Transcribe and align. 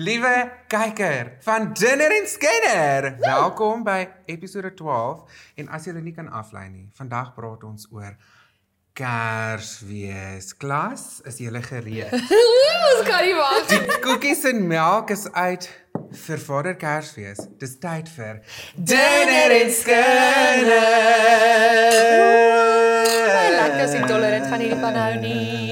Liewe 0.00 0.50
kyker 0.68 1.32
van 1.40 1.72
Dinner 1.72 2.10
en 2.20 2.28
Skinner. 2.28 3.16
Welkom 3.18 3.82
by 3.84 4.08
episode 4.32 4.74
12 4.74 5.42
en 5.60 5.68
as 5.68 5.84
dit 5.84 5.98
nie 6.00 6.14
kan 6.16 6.30
aflei 6.32 6.70
nie, 6.70 6.86
vandag 6.96 7.34
praat 7.36 7.66
ons 7.68 7.84
oor 7.92 8.14
Kersfees. 8.96 10.54
Klas, 10.56 11.04
is 11.28 11.36
julle 11.44 11.60
gereed? 11.66 12.14
Ons 12.88 13.02
kan 13.04 13.26
nie 13.26 13.36
wag. 13.36 13.68
Die 13.68 13.98
koekies 14.00 14.46
en 14.48 14.64
melk 14.70 15.12
is 15.12 15.26
uit 15.36 15.68
vir 16.24 16.44
Vader 16.46 16.78
Kersfees. 16.80 17.44
Dis 17.60 17.76
tyd 17.82 18.08
vir 18.14 18.40
Dinner 18.76 19.52
en 19.58 19.74
Skinner. 19.82 20.80
Lekker 23.58 23.84
as 23.84 23.98
jy 23.98 24.06
tolerant 24.08 24.48
van 24.48 24.64
hierdie 24.64 24.80
van 24.80 25.00
hou 25.02 25.12
nie. 25.26 25.69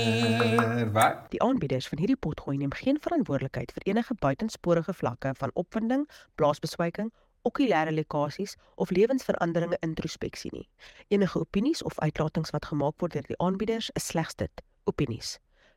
Wat? 0.99 1.31
Die 1.31 1.43
aanbieders 1.43 1.89
van 1.89 1.99
hierdie 2.03 2.19
potgooi 2.19 2.57
neem 2.59 2.73
geen 2.75 2.99
verantwoordelikheid 3.01 3.73
vir 3.77 3.87
enige 3.93 4.15
buitensporige 4.19 4.95
vlakke 4.95 5.33
van 5.39 5.51
opwinding, 5.55 6.09
blaasbeswyking, 6.35 7.13
okulêre 7.47 7.93
lekkasies 7.95 8.57
of 8.75 8.91
lewensveranderinge 8.91 9.79
introspeksie 9.81 10.51
nie. 10.53 10.67
Enige 11.09 11.39
opinies 11.39 11.83
of 11.83 11.99
uitlatings 11.99 12.51
wat 12.51 12.67
gemaak 12.67 12.99
word 12.99 13.15
deur 13.15 13.29
die 13.31 13.39
aanbieders 13.39 13.93
is 13.95 14.11
slegs 14.11 14.35
dit, 14.43 14.65
opinies. 14.91 15.37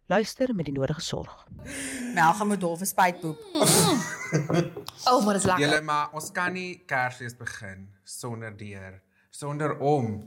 Luister 0.09 0.55
met 0.55 0.65
die 0.67 0.73
nodige 0.75 1.01
sorg. 1.01 1.45
Mel 2.15 2.33
gaan 2.33 2.47
met 2.47 2.59
Dolf 2.59 2.81
spuitpoep. 2.83 3.45
O, 3.53 3.61
oh, 5.13 5.25
maar 5.25 5.37
dis 5.37 5.45
lekker. 5.45 5.63
Julle 5.63 5.81
maar 5.85 6.09
ons 6.17 6.31
kan 6.35 6.51
nie 6.53 6.81
Kersfees 6.89 7.37
begin 7.37 7.87
sonder 8.03 8.57
deur 8.57 8.99
sonder 9.31 9.77
om 9.79 10.17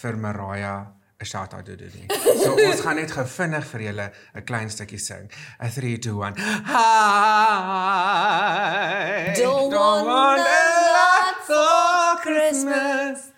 vir 0.00 0.16
Mariah 0.16 0.86
'n 1.20 1.26
shout-out 1.26 1.64
te 1.64 1.76
doen 1.76 1.90
nie. 1.94 2.06
So 2.42 2.54
ons 2.68 2.80
gaan 2.80 2.96
net 2.96 3.12
gou 3.12 3.24
vinnig 3.36 3.64
vir 3.72 3.80
julle 3.88 4.06
'n 4.34 4.44
klein 4.44 4.70
stukkie 4.70 4.98
sing. 4.98 5.30
'n 5.60 5.70
3 5.70 5.98
2 5.98 6.18
1. 6.18 6.34
Hi. 7.64 8.04
Don't 9.36 9.72
want 9.72 10.40
a 10.40 10.64
lot 10.96 11.36
for 11.46 12.20
Christmas. 12.22 13.18
There 13.22 13.33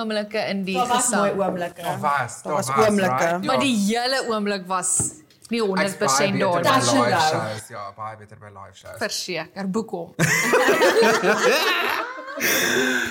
oomblikke 0.00 0.42
in 0.50 0.64
die 0.64 0.74
Daar 0.78 0.88
was 0.88 1.08
mooi 1.10 1.30
gesang. 1.30 1.42
oomblikke. 1.46 1.82
Daar 1.82 1.98
was, 2.04 2.42
Daar 2.42 2.52
was 2.58 2.68
oomblikke. 2.74 3.24
right? 3.24 3.44
Maar 3.44 3.60
die 3.60 3.76
hele 3.86 4.24
oomblik 4.28 4.66
was 4.66 4.94
nie 5.50 5.60
Ek's 5.62 5.96
baie 5.98 6.30
100% 6.30 6.32
beter 6.32 6.62
daar 6.62 6.62
by 6.62 6.62
nie. 6.62 6.62
Touch 6.62 6.94
and 6.94 7.06
live 7.06 7.20
shows. 7.30 7.68
Ja, 7.68 7.84
baie 7.96 8.16
beter 8.16 8.36
by 8.38 8.50
live 8.54 8.76
shows. 8.76 8.96
Verseker, 8.98 9.70
boek 9.70 9.90
hom. 9.90 10.14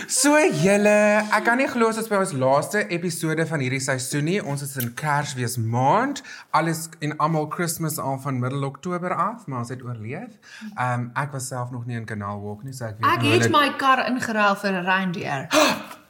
So 0.10 0.32
julle, 0.64 0.94
ek 1.36 1.44
kan 1.46 1.60
nie 1.60 1.68
glo 1.70 1.90
ons 1.92 1.98
is 2.02 2.08
by 2.10 2.18
ons 2.24 2.32
laaste 2.34 2.82
episode 2.96 3.44
van 3.46 3.62
hierdie 3.62 3.82
seisoen 3.84 4.26
nie. 4.26 4.40
Ons 4.42 4.64
is 4.66 4.72
in 4.82 4.94
Kersfees 4.98 5.58
maand. 5.62 6.24
Alles 6.58 6.88
en 7.06 7.14
almal 7.22 7.46
Kersfees 7.54 8.00
al 8.02 8.18
van 8.24 8.40
middel 8.42 8.64
Oktober 8.66 9.14
af, 9.14 9.46
maar 9.46 9.60
ons 9.60 9.70
het 9.70 9.84
oorleef. 9.86 10.32
Ehm 10.72 10.94
um, 10.94 11.12
ek 11.20 11.36
was 11.36 11.48
self 11.52 11.70
nog 11.76 11.86
nie 11.86 12.00
in 12.00 12.06
Canal 12.10 12.42
Walk 12.42 12.64
nie, 12.66 12.74
so 12.74 12.86
ek 12.90 12.98
weet 12.98 13.12
Ek 13.12 13.22
nie 13.22 13.36
hoe 13.36 13.42
het 13.44 13.52
my 13.54 13.68
kar 13.78 14.02
ingeruil 14.10 14.56
vir 14.64 14.72
'n 14.80 14.86
reindeer. 14.86 15.48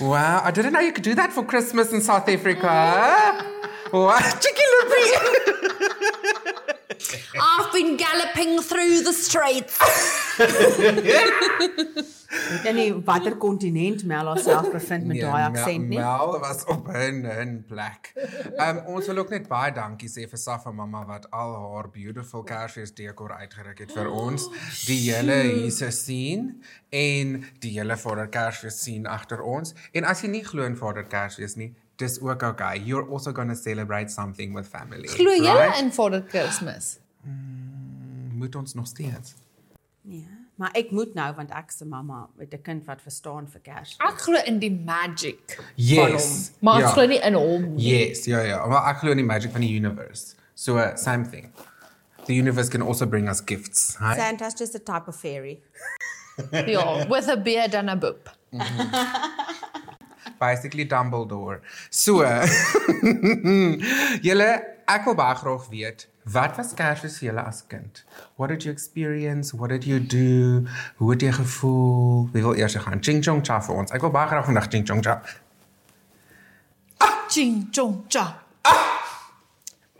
Wow, 0.00 0.40
I 0.42 0.50
didn't 0.50 0.72
know 0.72 0.80
you 0.80 0.92
could 0.92 1.04
do 1.04 1.14
that 1.14 1.32
for 1.32 1.44
Christmas 1.44 1.92
in 1.92 2.00
South 2.00 2.26
Africa. 2.28 3.44
What? 3.90 4.22
Chicky. 4.40 4.60
I've 7.40 7.72
been 7.72 7.96
galloping 7.96 8.60
through 8.60 9.02
the 9.02 9.12
streets. 9.12 9.78
Jy 12.50 12.72
nie 12.74 12.86
watter 13.06 13.36
kontinent 13.40 14.04
Mel 14.08 14.30
haarself 14.30 14.70
bevind 14.72 15.06
met 15.10 15.20
daai 15.22 15.42
aksent 15.46 15.88
nie? 15.88 15.98
Mel 15.98 16.38
was 16.42 16.64
op 16.72 16.88
'n 16.88 17.26
'n 17.26 17.64
plek. 17.68 18.12
Um 18.58 18.80
ons 18.96 19.06
wil 19.06 19.18
ook 19.18 19.30
net 19.30 19.48
baie 19.48 19.72
dankie 19.72 20.08
sê 20.08 20.28
vir 20.28 20.38
Safa 20.38 20.72
mamma 20.72 21.04
wat 21.06 21.30
al 21.30 21.54
haar 21.54 21.90
beautiful 21.90 22.42
Kersfees 22.42 22.94
dekor 22.94 23.32
uitgeruk 23.32 23.78
het 23.78 23.92
vir 23.92 24.10
ons. 24.10 24.48
Die 24.86 25.12
hele 25.12 25.42
Jesus 25.62 26.04
sien 26.04 26.62
en 26.88 27.44
die 27.60 27.78
hele 27.78 27.96
Vader 27.96 28.28
Kersfees 28.28 28.82
sien 28.82 29.06
agter 29.06 29.42
ons. 29.42 29.74
En 29.92 30.04
as 30.04 30.22
jy 30.22 30.28
nie 30.28 30.44
glo 30.44 30.64
in 30.64 30.76
Vader 30.76 31.04
Kersfees 31.04 31.56
nie, 31.56 31.74
dis 31.96 32.20
ook 32.20 32.42
okay. 32.42 32.78
You're 32.78 33.10
also 33.10 33.32
going 33.32 33.48
to 33.48 33.56
celebrate 33.56 34.10
something 34.10 34.54
with 34.54 34.68
family. 34.68 35.08
Glo 35.08 35.30
jy 35.30 35.54
right? 35.54 35.82
in 35.82 35.92
Vader 35.92 36.22
Kersfees? 36.22 36.98
moet 38.40 38.54
ons 38.54 38.74
nog 38.74 38.86
steeds. 38.86 39.34
Nee, 40.02 40.28
maar 40.60 40.74
ek 40.76 40.90
moet 40.92 41.14
nou 41.16 41.28
want 41.38 41.50
ek 41.56 41.72
se 41.72 41.86
mamma 41.88 42.26
met 42.36 42.52
'n 42.54 42.62
kind 42.62 42.84
wat 42.86 43.00
verstaan 43.02 43.48
vir 43.48 43.60
Kers. 43.64 43.96
Ek 43.98 44.20
glo 44.26 44.36
in 44.46 44.58
die 44.60 44.70
magic 44.70 45.56
van 45.56 45.64
Yes. 45.76 46.26
hom, 46.28 46.56
maar 46.60 46.76
ek 46.80 46.86
ja. 46.86 46.92
glo 46.92 47.06
nie 47.06 47.20
in 47.26 47.34
hom. 47.34 47.74
nie. 47.74 47.88
Yes, 47.88 48.24
ja 48.26 48.40
ja, 48.40 48.66
maar 48.66 48.90
ek 48.92 48.98
glo 49.00 49.10
in 49.10 49.16
die 49.16 49.26
magic 49.26 49.52
van 49.52 49.60
die 49.60 49.74
universe. 49.76 50.34
So 50.54 50.76
uh, 50.76 50.94
same 50.96 51.24
thing. 51.26 51.52
The 52.26 52.34
universe 52.34 52.68
can 52.70 52.82
also 52.82 53.06
bring 53.06 53.28
us 53.28 53.40
gifts, 53.44 53.96
right? 54.00 54.18
Santa's 54.18 54.54
just 54.54 54.74
a 54.74 54.78
type 54.78 55.08
of 55.08 55.16
fairy. 55.16 55.62
Ja, 56.52 57.06
with 57.08 57.28
a 57.28 57.36
beard 57.36 57.74
and 57.74 57.90
a 57.90 57.96
boop. 57.96 58.28
Basically 60.40 60.86
Dumbledore. 60.88 61.60
So, 61.90 62.24
julle 64.26 64.50
ek 64.90 65.04
wil 65.06 65.16
baie 65.18 65.36
graag 65.38 65.66
weet, 65.70 66.06
wat 66.34 66.56
was 66.58 66.72
Kersfees 66.78 67.18
vir 67.20 67.30
julle 67.30 67.44
as 67.46 67.62
kind? 67.68 68.02
What 68.36 68.50
did 68.50 68.64
you 68.64 68.72
experience? 68.72 69.52
What 69.54 69.70
did 69.70 69.84
you 69.84 70.00
do? 70.00 70.66
Hoe 70.98 71.12
het 71.12 71.22
jy 71.22 71.32
gevoel? 71.36 72.28
Wie 72.32 72.42
wil 72.42 72.56
eers 72.58 72.74
gaan? 72.80 73.02
Ching 73.04 73.22
chong 73.24 73.44
cha 73.46 73.60
vir 73.66 73.82
ons. 73.82 73.92
Ek 73.92 74.02
wil 74.06 74.14
baie 74.14 74.30
graag 74.32 74.48
vandag 74.48 74.70
ching 74.72 74.86
chong 74.88 75.04
cha. 75.04 75.20
Ching 77.30 77.68
chong 77.70 78.00
cha. 78.08 78.26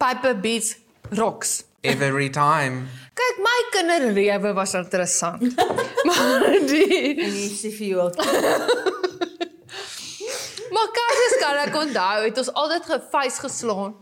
Piper 0.01 0.35
beats 0.35 0.77
rocks. 1.13 1.65
Every 1.85 2.29
time. 2.29 2.89
Kyk, 3.17 3.37
my 3.45 3.61
kinderlewe 3.73 4.55
was 4.55 4.75
interessant. 4.75 5.55
maar 6.09 6.49
die 6.69 7.15
En 7.21 7.37
jy 7.37 7.47
sê 7.53 7.73
vir 7.77 7.93
jou 7.95 8.09
Kersfees 8.09 9.00
kan 11.41 11.57
ek 11.65 11.77
onthou, 11.81 12.23
het 12.25 12.39
ons 12.39 12.53
altyd 12.53 12.89
gefees 12.93 13.39
geslaan 13.39 13.95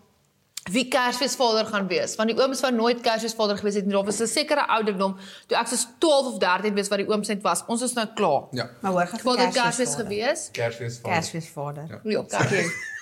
wie 0.68 0.84
Kersfeesvader 0.92 1.66
gaan 1.66 1.86
wees. 1.88 2.16
Want 2.18 2.28
die 2.28 2.36
ooms 2.42 2.60
van 2.60 2.76
nooit 2.76 3.00
Kersfeesvader 3.00 3.56
gewees 3.56 3.78
het 3.78 3.86
nie. 3.86 3.94
Daar 3.94 4.04
was 4.04 4.20
'n 4.20 4.26
sekere 4.26 4.66
ouderdom 4.66 5.16
toe 5.46 5.56
ek 5.56 5.66
soos 5.66 5.86
12 5.98 6.26
of 6.32 6.38
13 6.38 6.74
wees 6.74 6.88
wat 6.88 6.98
die 6.98 7.08
ooms 7.08 7.28
net 7.28 7.42
was. 7.42 7.64
Ons 7.66 7.82
is 7.82 7.92
nou 7.92 8.06
klaar. 8.14 8.42
Ja. 8.50 8.70
maar 8.80 8.92
hoor 8.92 9.06
gaan 9.06 9.20
Vader 9.20 9.52
Kersfees 9.52 9.94
gewees. 9.94 10.48
Kersfees 10.52 10.98
val. 10.98 11.12
Kersfeesvader. 11.12 12.00
Ja, 12.04 12.22
Kersfees. 12.22 12.96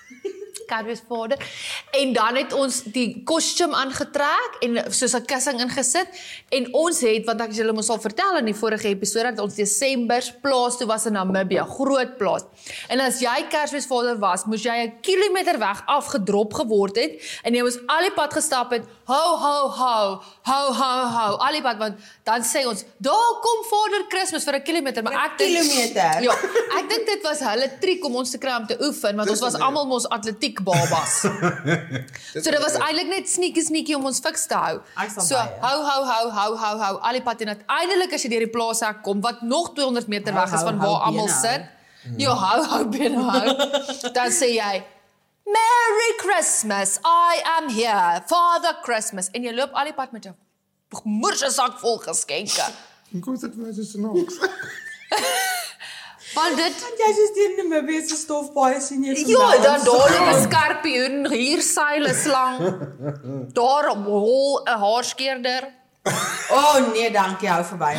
Kersfeesvader. 0.66 1.38
En 2.00 2.12
dan 2.12 2.36
het 2.36 2.52
ons 2.52 2.82
die 2.94 3.22
kostuum 3.24 3.74
aangetrek 3.74 4.58
en 4.66 4.78
soos 4.92 5.14
'n 5.14 5.24
kussing 5.24 5.60
ingesit 5.60 6.08
en 6.48 6.68
ons 6.74 7.00
het 7.00 7.24
want 7.26 7.40
ek 7.40 7.52
julle 7.52 7.72
mos 7.72 7.88
al 7.88 8.00
vertel 8.00 8.38
in 8.38 8.44
die 8.44 8.54
vorige 8.54 8.88
episode 8.88 9.34
dat 9.34 9.44
ons 9.44 9.54
Desember 9.54 10.22
plaas 10.42 10.76
toe 10.76 10.86
was 10.86 11.06
in 11.06 11.12
Namibië, 11.12 11.64
groot 11.78 12.16
plaas. 12.18 12.44
En 12.88 13.00
as 13.00 13.20
jy 13.20 13.46
Kersfeesvader 13.48 14.18
was, 14.18 14.44
moes 14.44 14.62
jy 14.62 14.76
'n 14.86 15.00
kilometer 15.00 15.58
weg 15.58 15.82
afgedrop 15.86 16.52
geword 16.54 16.96
het 16.96 17.20
en 17.42 17.54
jy 17.54 17.62
moes 17.62 17.78
al 17.86 18.02
die 18.02 18.12
pad 18.12 18.32
gestap 18.32 18.70
het. 18.70 18.84
Ho 19.06 19.22
ho 19.38 19.56
ho, 19.70 19.96
ho 20.48 20.60
ho 20.74 20.92
ho, 21.14 21.26
al 21.46 21.54
die 21.54 21.62
pad 21.62 21.78
want 21.78 22.00
dan 22.26 22.42
sê 22.42 22.64
ons, 22.66 22.82
"Daar 22.98 23.28
kom 23.44 23.60
Vader 23.70 24.02
Kersfees 24.10 24.44
vir 24.44 24.56
'n 24.58 24.62
kilometer," 24.62 25.02
maar 25.02 25.14
ek 25.26 25.36
kilometer? 25.38 26.22
Ja, 26.26 26.32
ek 26.78 26.88
dink 26.90 27.06
dit 27.06 27.22
was 27.22 27.38
hulle 27.38 27.68
triek 27.78 28.04
om 28.04 28.16
ons 28.16 28.30
te 28.30 28.38
kry 28.38 28.56
om 28.56 28.66
te 28.66 28.76
oefen 28.80 29.16
want 29.16 29.30
ons 29.30 29.40
was 29.40 29.54
almal 29.54 29.86
mos 29.86 30.08
atletiek 30.08 30.58
babas. 30.64 31.20
so 32.42 32.50
dit 32.50 32.58
was 32.58 32.74
eintlik 32.74 33.08
net 33.08 33.28
sneaky 33.28 33.62
sneaky 33.62 33.94
om 33.94 34.06
ons 34.06 34.18
fiks 34.18 34.46
te 34.46 34.54
hou. 34.54 34.80
So 35.20 35.36
hou 35.36 35.78
hou 35.90 36.02
hou 36.04 36.30
hou 36.30 36.56
hou 36.56 36.76
hou 36.78 36.98
al 36.98 37.12
die 37.12 37.22
pad 37.22 37.40
en 37.42 37.54
uiteindelik 37.54 38.12
as 38.12 38.22
jy 38.22 38.28
deur 38.30 38.44
die 38.46 38.54
plaashek 38.58 39.02
kom 39.04 39.20
wat 39.20 39.42
nog 39.42 39.74
200 39.74 40.08
meter 40.08 40.32
Hou, 40.32 40.42
weg 40.42 40.52
is 40.52 40.60
hou, 40.60 40.68
van 40.70 40.78
hou 40.80 40.90
waar 40.90 41.06
almal 41.06 41.28
sit. 41.28 41.62
Ja, 42.18 42.34
hou 42.34 42.60
hou 42.64 42.84
binne 42.90 43.22
hou. 43.22 44.10
Dan 44.12 44.30
sê 44.34 44.50
jy 44.58 44.82
Merry 45.46 46.12
Christmas. 46.18 46.98
I 47.04 47.42
am 47.58 47.68
here. 47.70 48.22
Father 48.26 48.74
Christmas. 48.82 49.30
En 49.30 49.42
jy 49.46 49.54
loop 49.54 49.74
al 49.78 49.92
die 49.92 49.94
pad 49.94 50.12
met 50.12 50.26
'n 50.26 50.34
moerse 51.04 51.50
sak 51.50 51.78
vol 51.78 51.98
geskenke. 51.98 52.66
Kom 53.24 53.36
sit 53.36 53.54
vir 53.54 53.72
so 53.74 53.82
snaaks. 53.82 54.40
Want 56.36 56.56
dit 56.56 56.74
Jy 56.98 57.10
is 57.24 57.32
teen 57.36 57.54
Namibië 57.56 58.02
se 58.08 58.16
stofbaai 58.18 58.80
sien 58.80 59.04
jy 59.06 59.14
Ja, 59.30 59.46
dan 59.62 59.84
daar 59.86 60.10
lê 60.12 60.20
'n 60.32 60.42
skorpioen, 60.42 61.30
hier 61.32 61.62
seil 61.62 62.08
'n 62.10 62.14
slang. 62.14 62.58
Daar 63.52 63.88
hol 63.94 64.60
'n 64.64 64.78
haarskeerder. 64.82 65.72
O 66.50 66.54
oh, 66.54 66.92
nee, 66.92 67.10
dankie, 67.10 67.48
hou 67.48 67.64
verby. 67.64 67.94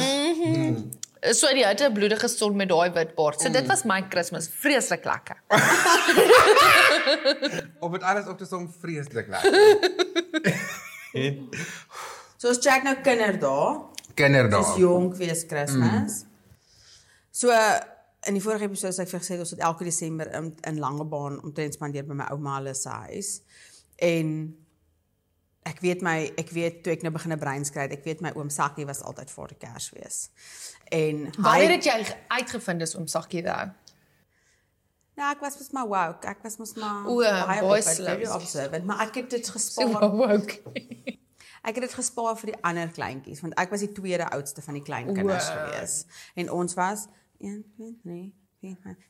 So 1.33 1.47
die 1.53 1.65
het 1.65 1.81
'n 1.81 1.93
bloedige 1.93 2.27
stond 2.27 2.55
met 2.55 2.69
daai 2.69 2.91
wit 2.91 3.15
baard. 3.15 3.41
So 3.41 3.49
dit 3.49 3.67
was 3.67 3.83
my 3.83 4.07
Kersfees, 4.07 4.49
vreeslik 4.49 5.05
lekker. 5.05 5.37
Op 7.85 7.91
dit 7.91 8.03
alles 8.03 8.27
op 8.27 8.37
te 8.37 8.45
som 8.45 8.73
vreeslik 8.79 9.27
lekker. 9.27 9.51
So 12.37 12.47
ons 12.47 12.59
check 12.61 12.83
nou 12.83 12.95
kinderdae. 13.01 13.81
Kinderdae. 14.13 14.61
Dis 14.61 14.75
jonk 14.77 15.15
wees 15.15 15.45
Kersfees. 15.45 16.21
Mm. 16.21 16.29
So 17.31 17.49
in 18.27 18.37
die 18.37 18.43
vorige 18.43 18.67
episode 18.67 18.93
het 18.93 19.07
ek 19.07 19.09
vir 19.09 19.23
gesê 19.23 19.39
ons 19.39 19.53
het 19.55 19.63
elke 19.65 19.87
Desember 19.87 20.29
in, 20.37 20.51
in 20.67 20.79
Langebaan 20.79 21.39
omtrent 21.41 21.73
spandeer 21.73 22.05
by 22.05 22.13
my 22.13 22.27
ouma 22.33 22.59
hulle 22.59 22.75
se 22.77 22.89
huis. 22.89 23.41
En 23.95 24.53
ek 25.67 25.81
weet 25.83 26.01
my 26.05 26.31
ek 26.39 26.49
weet 26.55 26.83
toe 26.83 26.93
ek 26.95 27.01
nou 27.03 27.11
begin 27.11 27.33
'n 27.35 27.39
brein 27.39 27.65
skry, 27.67 27.87
ek 27.91 28.03
weet 28.05 28.21
my 28.21 28.31
oom 28.35 28.49
Sakkie 28.49 28.85
was 28.87 29.01
altyd 29.03 29.29
vir 29.31 29.47
die 29.47 29.57
Kersfees. 29.67 30.29
En 30.91 31.27
Wanneer 31.37 31.71
het 31.75 31.83
jy 31.83 32.03
ge- 32.03 32.15
uitgevind 32.27 32.81
is 32.81 32.95
om 32.95 33.07
sakkie 33.07 33.41
daar? 33.43 33.73
Ja, 35.17 35.31
ek 35.31 35.39
was 35.41 35.57
mos 35.57 35.71
maar 35.73 35.87
woke. 35.87 36.27
Ek 36.27 36.43
was 36.43 36.57
mos 36.57 36.73
maar 36.75 37.05
O, 37.09 37.17
baie 37.21 37.61
baie 37.61 38.33
observant, 38.33 38.85
maar 38.85 39.01
ek 39.07 39.15
het 39.15 39.29
dit 39.29 39.45
So 39.45 39.51
gespaar. 39.51 40.09
woke. 40.11 40.61
Ek 41.63 41.75
het 41.75 41.83
dit 41.83 41.93
gespaar 41.93 42.37
vir 42.37 42.51
die 42.53 42.61
ander 42.63 42.87
kleintjies 42.87 43.41
want 43.41 43.53
ek 43.59 43.69
was 43.71 43.79
die 43.81 43.91
tweede 43.91 44.29
oudste 44.31 44.61
van 44.61 44.73
die 44.73 44.83
klein 44.83 45.13
kinders 45.13 45.49
O. 45.49 45.53
gewees. 45.53 46.05
En 46.35 46.51
ons 46.51 46.73
was 46.73 47.07
1 47.41 47.65
2 47.75 47.95
3 48.03 48.13
4 48.23 48.31
5 48.31 48.31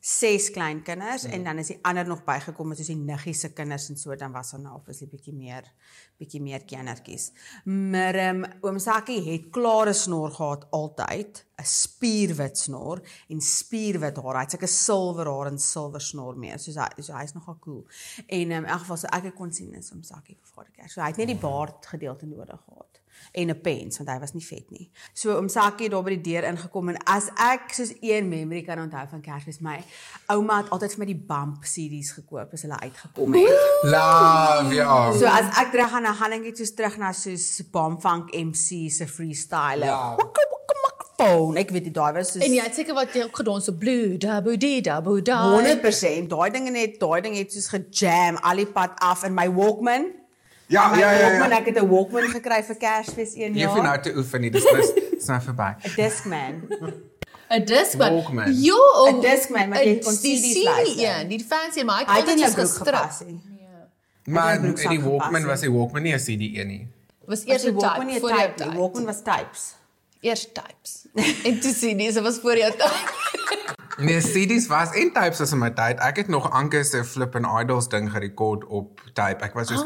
ses 0.04 0.50
klein 0.52 0.82
kinders 0.84 1.24
en 1.24 1.44
dan 1.44 1.58
is 1.62 1.70
die 1.72 1.80
ander 1.88 2.08
nog 2.08 2.24
bygekom 2.28 2.74
soos 2.76 2.90
die 2.92 2.98
niggie 3.00 3.34
se 3.34 3.54
kinders 3.56 3.88
en 3.90 3.98
so 3.98 4.16
dan 4.16 4.34
was 4.36 4.52
daar 4.52 4.62
nou 4.62 4.74
obviously 4.76 5.08
bietjie 5.08 5.34
meer 5.34 5.70
bietjie 6.20 6.42
meer 6.42 6.66
kindertjies. 6.66 7.30
Maar 7.66 8.18
um, 8.26 8.44
oom 8.66 8.80
Sakkie 8.82 9.22
het 9.30 9.50
klare 9.54 9.94
snor 9.94 10.34
gehad 10.36 10.66
altyd, 10.74 11.46
'n 11.58 11.66
spierwit 11.66 12.58
snor 12.58 13.02
en 13.30 13.42
spierwit 13.42 14.18
haar. 14.18 14.36
Hy 14.36 14.44
het 14.46 14.52
sulke 14.52 14.68
silwer 14.68 15.30
haar 15.32 15.52
en 15.52 15.60
silwer 15.60 16.02
snor 16.02 16.38
mee. 16.38 16.58
Soos 16.58 16.76
hy 16.76 17.02
so 17.02 17.14
hy's 17.14 17.34
nogal 17.34 17.58
cool. 17.60 17.86
En 18.28 18.52
ehm, 18.52 18.64
in 18.64 18.66
elk 18.66 18.80
geval 18.86 18.98
so 18.98 19.08
ek 19.08 19.36
kon 19.36 19.54
sien 19.54 19.74
is 19.74 19.92
oom 19.92 20.04
Sakkie 20.04 20.36
vir 20.36 20.54
Vader 20.54 20.72
Kerk. 20.72 20.92
So 20.92 21.02
hy 21.02 21.08
het 21.08 21.18
net 21.18 21.28
die 21.28 21.42
baard 21.42 21.86
gedeelte 21.86 22.26
nodig 22.26 22.62
gehad 22.66 23.02
en 23.32 23.50
'n 23.50 23.62
pens 23.62 23.98
want 23.98 24.10
hy 24.10 24.20
was 24.20 24.34
nie 24.34 24.46
vet 24.46 24.72
nie. 24.72 24.90
So 25.14 25.36
oom 25.36 25.50
Sakkie 25.50 25.88
het 25.88 25.92
daar 25.92 26.04
by 26.04 26.16
die 26.18 26.34
deur 26.34 26.44
ingekom 26.44 26.90
en 26.90 26.98
as 27.06 27.30
ek 27.38 27.74
soos 27.74 27.94
een 28.02 28.30
memory 28.30 28.62
kan 28.62 28.80
onthou 28.80 29.08
van 29.10 29.22
Kersfees, 29.22 29.60
my 29.60 29.84
ouma 30.28 30.58
het 30.58 30.70
altyd 30.70 30.92
vir 30.96 31.00
my 31.00 31.06
die 31.06 31.24
bump 31.28 31.64
CD's 31.64 32.12
gekoop 32.12 32.54
as 32.54 32.62
hulle 32.62 32.80
uitgekom 32.80 33.34
het. 33.34 33.60
Love 33.84 34.76
ja. 34.76 35.12
So 35.14 35.26
as 35.26 35.52
ek 35.58 35.72
terug 35.72 35.90
gaan 35.90 36.04
dan 36.04 36.16
gaan 36.16 36.32
ek 36.32 36.42
net 36.42 36.58
soos 36.58 36.74
terug 36.74 36.98
na 36.98 37.12
soos 37.12 37.62
Bombfunk 37.72 38.34
MC 38.34 38.92
se 38.92 39.08
freestyle. 39.08 39.86
Ja. 39.86 40.18
Phone. 41.18 41.58
Ek 41.58 41.72
weet 41.74 41.88
nie 41.90 41.96
daai 41.96 42.14
was 42.14 42.32
soos 42.36 42.44
En 42.46 42.54
jy 42.54 42.62
het 42.62 42.78
seker 42.78 42.94
wat 42.98 43.16
jy 43.16 43.24
ook 43.26 43.40
gedans 43.42 43.66
so 43.66 43.74
blue 43.74 44.18
dabu 44.22 44.54
di 44.58 44.82
dabu 44.86 45.18
da. 45.26 45.40
100% 45.56 46.30
daai 46.30 46.50
ding 46.54 46.70
net 46.76 47.00
daai 47.02 47.22
ding 47.26 47.38
het 47.40 47.54
soos 47.54 47.72
gejam 47.74 48.38
al 48.46 48.62
die 48.62 48.70
pad 48.70 48.94
af 49.02 49.26
in 49.26 49.34
my 49.38 49.48
Walkman. 49.50 50.12
Ja, 50.68 50.90
My 50.92 51.00
ja, 51.00 51.12
ja. 51.12 51.20
Walkman, 51.30 51.50
ja. 51.50 51.58
ek 51.60 51.66
het 51.66 51.78
'n 51.82 51.88
Walkman 51.88 52.24
gekry 52.30 52.64
vir 52.64 52.76
Kersfees 52.76 53.36
een 53.36 53.54
Jy 53.56 53.66
hoef 53.66 53.76
jaar. 53.76 53.84
nou 53.84 54.02
te 54.02 54.14
oefen 54.18 54.42
nie. 54.42 54.50
Dis 54.52 54.64
dis 54.64 54.94
dis 55.12 55.26
nou 55.28 55.42
verby. 55.42 55.70
'n 55.84 55.92
Discman. 55.96 56.64
'n 57.50 57.66
Discman. 57.66 58.14
Walkman. 58.14 58.54
Jo, 58.62 58.80
'n 59.12 59.22
Discman, 59.22 59.70
maar 59.70 59.84
jy 59.84 60.00
kon 60.04 60.14
CD's 60.14 60.52
CD 60.54 60.64
luister. 60.64 61.20
een, 61.20 61.28
die 61.28 61.46
fancy 61.50 61.84
maar 61.84 62.04
Hy 62.06 62.20
het 62.20 62.54
gestrip. 62.54 62.96
gepas. 62.96 63.20
nie. 63.26 63.40
Maar 64.24 64.60
die 64.76 65.02
Walkman 65.02 65.46
was 65.46 65.60
die 65.60 65.72
Walkman 65.72 66.02
nie 66.04 66.14
'n 66.14 66.20
CD 66.20 66.58
een 66.60 66.68
nie. 66.68 66.88
Was 67.26 67.46
Eers 67.46 67.64
'n 67.64 67.74
Walkman 67.74 68.06
nie 68.08 68.16
'n 68.20 68.22
type 68.22 68.66
nie. 68.70 68.78
Walkman 68.78 69.06
was 69.06 69.22
types. 69.24 69.76
Eers 70.22 70.48
types. 70.52 71.06
En 71.44 71.60
toe 71.60 71.72
CD's 71.74 72.14
dit 72.14 72.24
was 72.24 72.40
voor 72.40 72.58
jou 72.58 72.72
tyd. 72.72 72.92
Nee, 74.00 74.22
CD's 74.22 74.68
was 74.68 74.92
en 74.94 75.12
tapes 75.12 75.42
as 75.42 75.52
in 75.52 75.58
my 75.58 75.70
tyd. 75.72 75.98
Ek 76.00 76.18
het 76.18 76.28
nog 76.28 76.52
Anke 76.52 76.84
se 76.84 77.04
Flip 77.04 77.36
and 77.36 77.46
Idols 77.62 77.88
ding 77.90 78.12
gerekord 78.12 78.66
op 78.66 79.02
tape. 79.14 79.44
Ek 79.44 79.54
was 79.54 79.68
soos 79.68 79.84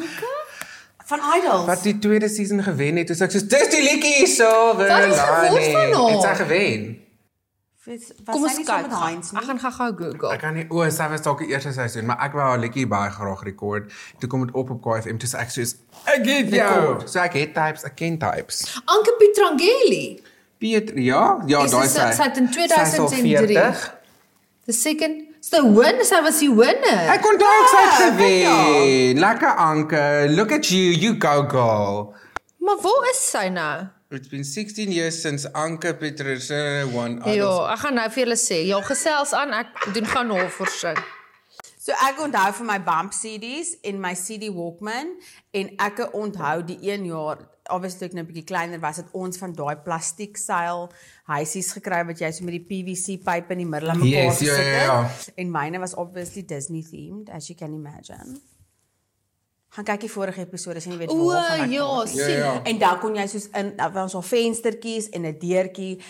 Van 1.05 1.19
Idols. 1.37 1.65
wat 1.65 1.83
die 1.83 1.99
tweede 1.99 2.29
season 2.29 2.63
gewen 2.63 2.95
het. 3.01 3.09
Sê 3.09 3.21
ek 3.25 3.31
soos 3.31 3.47
dis 3.47 3.69
die 3.69 3.81
liedjie 3.83 4.27
so. 4.27 4.49
Wat 4.77 4.89
is 5.07 5.19
geword 5.19 5.71
van 5.71 5.93
haar? 5.93 6.11
Het 6.11 6.21
sy 6.27 6.35
gewen? 6.43 6.89
Was 7.85 8.11
Kom 8.25 8.43
ons 8.45 8.55
kyk. 8.61 8.81
met 8.87 8.93
Heinz 8.99 9.31
Ek 9.33 9.43
gaan 9.43 9.57
gou-gou 9.59 9.87
Google. 9.97 10.29
Ek 10.35 10.39
kan 10.43 10.53
nie 10.53 10.65
o, 10.69 10.83
sy 10.93 11.07
was 11.09 11.23
dalk 11.25 11.39
die 11.41 11.47
eerste 11.49 11.71
seisoen, 11.73 12.05
maar 12.05 12.19
ek 12.21 12.35
wou 12.37 12.43
haar 12.45 12.59
liedjie 12.61 12.85
baie 12.87 13.09
graag 13.09 13.41
rekord. 13.47 13.89
Toe 14.21 14.29
kom 14.29 14.45
dit 14.45 14.53
op 14.55 14.69
op 14.69 14.83
KFM, 14.85 15.17
toe 15.17 15.29
sê 15.31 15.39
ek 15.41 15.49
soos 15.49 15.73
ek 16.05 16.21
het 16.29 16.53
jou. 16.53 16.67
Rekord. 16.69 17.09
So 17.09 17.19
ek 17.23 17.33
het 17.39 17.55
types, 17.57 17.83
ek 17.89 17.95
ken 17.97 18.19
types. 18.21 18.61
Anke 18.85 19.15
Pietrangeli. 19.17 20.21
Piet, 20.61 20.91
ja, 20.95 21.41
ja, 21.49 21.63
Is 21.65 21.71
daai 21.73 21.87
sy- 21.89 22.11
sy. 22.13 22.23
het 22.29 22.37
in 22.37 22.51
Sy 22.53 22.61
is 22.69 22.99
al 22.99 23.09
2003. 23.09 23.57
40. 23.57 23.93
The 24.69 24.73
second 24.77 25.23
So 25.41 25.57
win, 25.73 26.03
sy 26.05 26.19
was 26.21 26.37
die 26.37 26.51
winner. 26.53 27.07
Ek 27.09 27.23
kon 27.25 27.39
dalk 27.41 27.71
sy 27.71 27.79
Ja, 27.81 28.09
weet 28.13 28.43
gewen. 28.45 29.21
Lekker 29.23 29.55
Anke, 29.57 30.03
look 30.29 30.51
at 30.53 30.69
you, 30.69 30.91
you 30.93 31.15
go 31.17 31.41
girl. 31.49 32.13
Maar 32.61 32.77
waar 32.83 33.07
is 33.09 33.23
sy 33.31 33.47
nou? 33.49 33.87
It's 34.11 34.27
been 34.29 34.43
16 34.43 34.91
years 34.91 35.17
since 35.21 35.47
Anke 35.57 35.95
Petrusha 35.97 36.85
won. 36.93 37.17
Ja, 37.25 37.49
ek 37.73 37.81
gaan 37.85 37.97
nou 37.97 38.05
vir 38.13 38.25
julle 38.25 38.37
sê. 38.37 38.59
Ja, 38.69 38.83
gesels 38.85 39.33
aan. 39.33 39.55
Ek 39.63 39.73
doen 39.95 40.05
gaan 40.13 40.29
navorsing. 40.29 41.01
So 41.81 41.95
ek 42.05 42.19
onthou 42.21 42.51
vir 42.59 42.65
my 42.67 42.77
bump 42.85 43.15
CD's 43.17 43.71
en 43.89 43.97
my 44.01 44.11
CD 44.13 44.51
Walkman 44.53 45.15
en 45.57 45.71
ek 45.81 46.03
onthou 46.13 46.59
die 46.67 46.77
een 46.85 47.07
jaar 47.09 47.41
obviously 47.73 48.05
ek 48.05 48.13
nou 48.13 48.21
'n 48.23 48.27
bietjie 48.29 48.45
kleiner 48.45 48.79
was 48.83 48.97
het 49.01 49.09
ons 49.17 49.37
van 49.41 49.53
daai 49.53 49.75
plastiek 49.81 50.37
seil 50.37 50.91
huisies 51.25 51.71
gekry 51.73 52.03
wat 52.05 52.19
jy 52.21 52.31
so 52.31 52.45
met 52.45 52.53
die 52.53 52.67
PVC 52.69 53.17
pype 53.23 53.51
in 53.53 53.63
die 53.63 53.65
middel 53.65 53.89
aan 53.89 53.97
mekaar 53.99 54.29
Yes, 54.29 54.39
ja, 54.39 54.53
gesit 54.53 54.65
ja, 54.65 55.03
het. 55.03 55.25
ja. 55.25 55.33
En 55.41 55.51
myne 55.51 55.79
was 55.79 55.95
obviously 55.95 56.43
Disney 56.45 56.83
themed 56.83 57.29
as 57.29 57.47
you 57.47 57.57
can 57.57 57.73
imagine. 57.73 58.41
Gaan 59.71 59.85
kyk 59.85 60.01
die 60.03 60.11
vorige 60.11 60.41
episode 60.41 60.77
as 60.77 60.85
jy 60.85 60.97
weet 60.99 61.09
O, 61.09 61.29
waarvan 61.31 61.61
ek 61.63 61.71
ja, 61.71 61.85
praat 61.87 62.11
nie. 62.11 62.17
Ja, 62.19 62.25
sien. 62.25 62.37
ja. 62.37 62.63
En 62.63 62.77
dan 62.77 62.99
kon 62.99 63.15
jy 63.15 63.27
soos 63.27 63.47
in 63.55 63.69
was 63.93 64.15
al 64.15 64.21
venstertjies 64.21 65.09
en 65.15 65.25
'n 65.25 65.37
deurtjie 65.39 66.01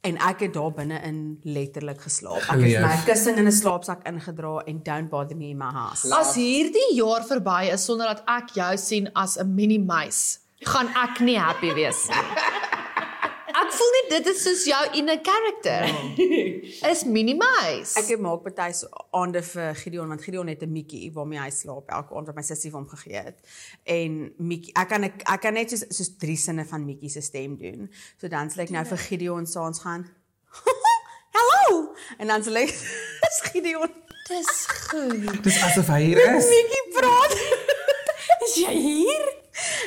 en 0.00 0.16
ek 0.16 0.40
het 0.40 0.52
daar 0.54 0.72
binne 0.72 1.00
in 1.02 1.38
letterlik 1.42 2.00
geslaap. 2.00 2.36
Ek 2.36 2.50
het 2.50 2.60
Geleef. 2.60 2.80
my 2.80 2.96
kussing 3.04 3.36
in 3.36 3.46
'n 3.46 3.52
slaapsak 3.52 4.06
ingedra 4.06 4.62
en 4.66 4.80
don't 4.82 5.08
bother 5.10 5.36
me 5.36 5.48
in 5.48 5.58
my 5.58 5.70
house. 5.72 6.14
As 6.14 6.34
hierdie 6.34 6.94
jaar 6.94 7.24
verby 7.26 7.70
is 7.72 7.84
sonder 7.84 8.06
dat 8.06 8.22
ek 8.26 8.48
jou 8.54 8.76
sien 8.76 9.10
as 9.14 9.36
'n 9.38 9.54
mini 9.54 9.78
muis, 9.78 10.38
gaan 10.60 10.88
ek 10.88 11.20
nie 11.20 11.38
happy 11.38 11.72
wees 11.74 12.08
nie. 12.08 12.16
Ek 13.58 13.72
voel 13.74 13.94
nie 13.94 14.02
dit 14.12 14.28
is 14.30 14.42
soos 14.44 14.64
jou 14.68 14.80
in 15.00 15.08
'n 15.10 15.22
karakter. 15.24 15.88
Is 16.90 17.04
mini 17.04 17.34
muis. 17.34 17.96
Ek 17.98 18.06
het 18.12 18.20
maak 18.20 18.42
party 18.42 18.72
so 18.72 18.86
aande 19.10 19.42
vir 19.42 19.74
Gideon 19.74 20.08
want 20.08 20.22
Gideon 20.22 20.48
het 20.48 20.62
'n 20.62 20.72
Mikkie 20.72 21.10
waarmee 21.12 21.40
hy 21.40 21.50
slaap 21.50 21.90
elke 21.90 22.14
aand 22.14 22.26
wat 22.26 22.36
my 22.36 22.42
sussie 22.42 22.70
vir 22.70 22.78
hom 22.78 22.88
gegee 22.88 23.22
het. 23.22 23.38
En 23.84 24.32
Mikkie, 24.38 24.72
ek 24.74 24.88
kan 24.88 25.04
ek, 25.04 25.22
ek 25.26 25.40
kan 25.40 25.54
net 25.54 25.70
soos 25.70 25.84
soos 25.88 26.16
drie 26.18 26.36
sinne 26.36 26.64
van 26.64 26.84
Mikkie 26.84 27.10
se 27.10 27.20
stem 27.20 27.56
doen. 27.56 27.90
So 28.20 28.28
dan 28.28 28.50
sal 28.50 28.62
ek 28.64 28.70
nou 28.70 28.84
vir 28.84 28.98
Gideon 28.98 29.46
saans 29.46 29.78
gaan. 29.80 30.06
Hallo. 31.36 31.94
En 32.18 32.26
dan 32.26 32.44
sal 32.44 32.56
ek 32.56 32.68
is 33.28 33.40
Gideon 33.50 33.90
dis 34.28 34.66
goed. 34.90 35.42
Dis 35.42 35.62
asof 35.62 35.88
hy 35.88 36.02
hier 36.02 36.36
is. 36.36 36.46
Mikkie 36.46 36.86
praat. 37.00 37.32
is 38.44 38.54
jy 38.54 38.74
hier? 38.76 39.27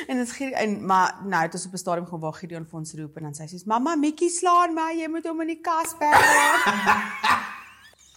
En 0.06 0.16
dit 0.16 0.32
gee 0.32 0.54
en 0.54 0.86
maar 0.86 1.14
nou 1.24 1.42
het 1.42 1.54
ons 1.54 1.66
op 1.66 1.72
'n 1.72 1.76
stadium 1.84 2.06
gaan 2.06 2.20
waar 2.20 2.32
Gideon 2.32 2.66
vir 2.70 2.78
ons 2.78 2.94
roep 2.94 3.16
en 3.16 3.22
dan 3.22 3.34
sê 3.34 3.42
hy 3.42 3.48
soos 3.48 3.64
mamma 3.64 3.94
Mikkie 3.94 4.30
slaan 4.30 4.74
my, 4.74 4.92
jy 4.96 5.08
moet 5.08 5.26
hom 5.26 5.40
in 5.40 5.46
die 5.46 5.60
kas 5.60 5.94
berg. 5.98 6.20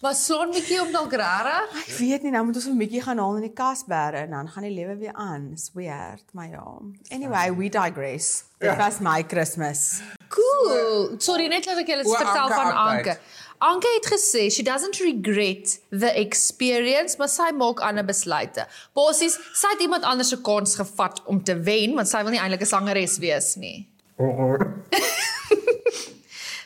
Was 0.02 0.24
slaan 0.26 0.52
bietjie 0.52 0.82
op 0.82 0.92
dalk 0.92 1.14
rara? 1.14 1.68
Ek 1.74 1.98
weet 1.98 2.24
nie, 2.24 2.32
nou 2.32 2.46
moet 2.46 2.56
ons 2.56 2.66
vir 2.66 2.76
Mikkie 2.76 3.02
gaan 3.02 3.18
haal 3.18 3.36
in 3.36 3.48
die 3.48 3.54
kasberre 3.54 4.18
en 4.26 4.30
dan 4.30 4.48
gaan 4.48 4.64
die 4.64 4.74
lewe 4.74 4.98
weer 4.98 5.14
aan. 5.14 5.52
It's 5.52 5.72
weird, 5.74 6.24
maar 6.32 6.48
ja. 6.48 6.66
Anyway, 7.10 7.56
we 7.56 7.70
digress. 7.70 8.44
Dit 8.60 8.78
was 8.78 9.00
my 9.00 9.24
Kersfees. 9.24 10.02
Cool. 10.28 11.16
Sorry, 11.20 11.48
net 11.48 11.66
laat 11.66 11.78
ek 11.84 11.88
julle 11.88 12.04
vertel 12.04 12.44
Anke 12.44 12.54
van 12.56 12.70
update. 12.72 13.20
Anke. 13.66 13.90
Het 13.96 14.08
gesê 14.14 14.46
she 14.52 14.64
doesn't 14.64 15.00
regret 15.02 15.80
the 15.90 16.12
experience, 16.20 17.18
maar 17.18 17.32
sy 17.32 17.50
maak 17.58 17.82
ander 17.86 18.06
besluite. 18.06 18.68
Basies, 18.98 19.38
sy 19.58 19.74
het 19.74 19.82
iemand 19.86 20.04
anders 20.04 20.30
se 20.34 20.42
kans 20.46 20.76
gevat 20.80 21.22
om 21.32 21.42
te 21.44 21.56
wen, 21.66 21.96
want 21.98 22.12
sy 22.12 22.22
wil 22.24 22.36
nie 22.36 22.42
eintlik 22.44 22.66
'n 22.66 22.74
sangeres 22.76 23.18
wees 23.24 23.56
nie. 23.56 23.88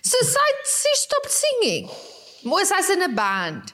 So 0.09 0.17
sy 0.25 0.45
sy 0.65 0.93
stop 0.97 1.27
singing. 1.29 1.89
Moes 2.49 2.71
sy's 2.71 2.89
in 2.89 3.03
'n 3.03 3.15
band. 3.15 3.73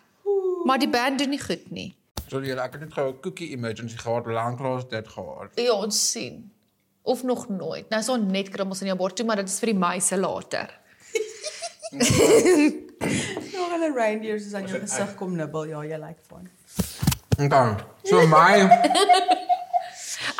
Maar 0.65 0.79
die 0.79 0.89
band 0.89 1.19
doen 1.19 1.29
nie 1.29 1.39
goed 1.39 1.71
nie. 1.71 1.95
Sorry, 2.27 2.51
ek 2.51 2.73
het 2.73 2.81
net 2.81 2.93
gou 2.93 3.07
'n 3.09 3.19
cookie 3.21 3.51
emergency 3.55 3.97
gehad, 3.97 4.25
lanklaas 4.25 4.89
dit 4.89 5.07
gehad. 5.07 5.51
Ja, 5.55 5.73
ons 5.73 6.11
sien. 6.11 6.51
Of 7.03 7.23
nog 7.23 7.47
nooit. 7.47 7.89
Nou 7.89 8.01
is 8.01 8.07
daar 8.07 8.19
net 8.19 8.49
krummels 8.49 8.81
in 8.81 8.87
jou 8.87 8.97
bord 8.97 9.15
toe, 9.15 9.25
maar 9.25 9.35
dit 9.35 9.47
is 9.47 9.59
vir 9.59 9.71
die 9.71 9.79
meise 9.79 10.17
later. 10.17 10.67
Nog 12.99 13.71
'n 13.79 13.93
reindeer 13.95 14.39
soos 14.39 14.53
aan 14.53 14.67
jou 14.67 14.79
gesig 14.79 15.15
kom 15.15 15.35
nibbel. 15.35 15.65
Ja, 15.65 15.83
jy 15.83 15.97
lyk 15.97 16.17
fyn. 16.27 16.49
Okay. 17.39 17.75
So 18.03 18.27
my 18.27 18.69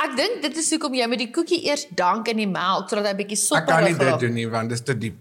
Ek 0.06 0.16
dink 0.16 0.42
dit 0.42 0.58
is 0.58 0.70
hoekom 0.72 0.94
jy 0.94 1.08
met 1.08 1.20
die 1.20 1.32
koekie 1.32 1.66
eers 1.68 1.88
dank 1.90 2.28
in 2.28 2.38
die 2.38 2.48
melk 2.48 2.90
sodat 2.90 3.06
hy 3.08 3.14
bietjie 3.16 3.38
ek 3.38 3.44
sopperig 3.44 3.68
kan 3.68 3.84
nie 3.84 3.94
dit 3.94 4.08
raak. 4.08 4.20
doen 4.20 4.34
nie 4.34 4.48
want 4.50 4.70
dit 4.70 4.78
is 4.80 4.84
te 4.86 4.96
diep. 4.98 5.18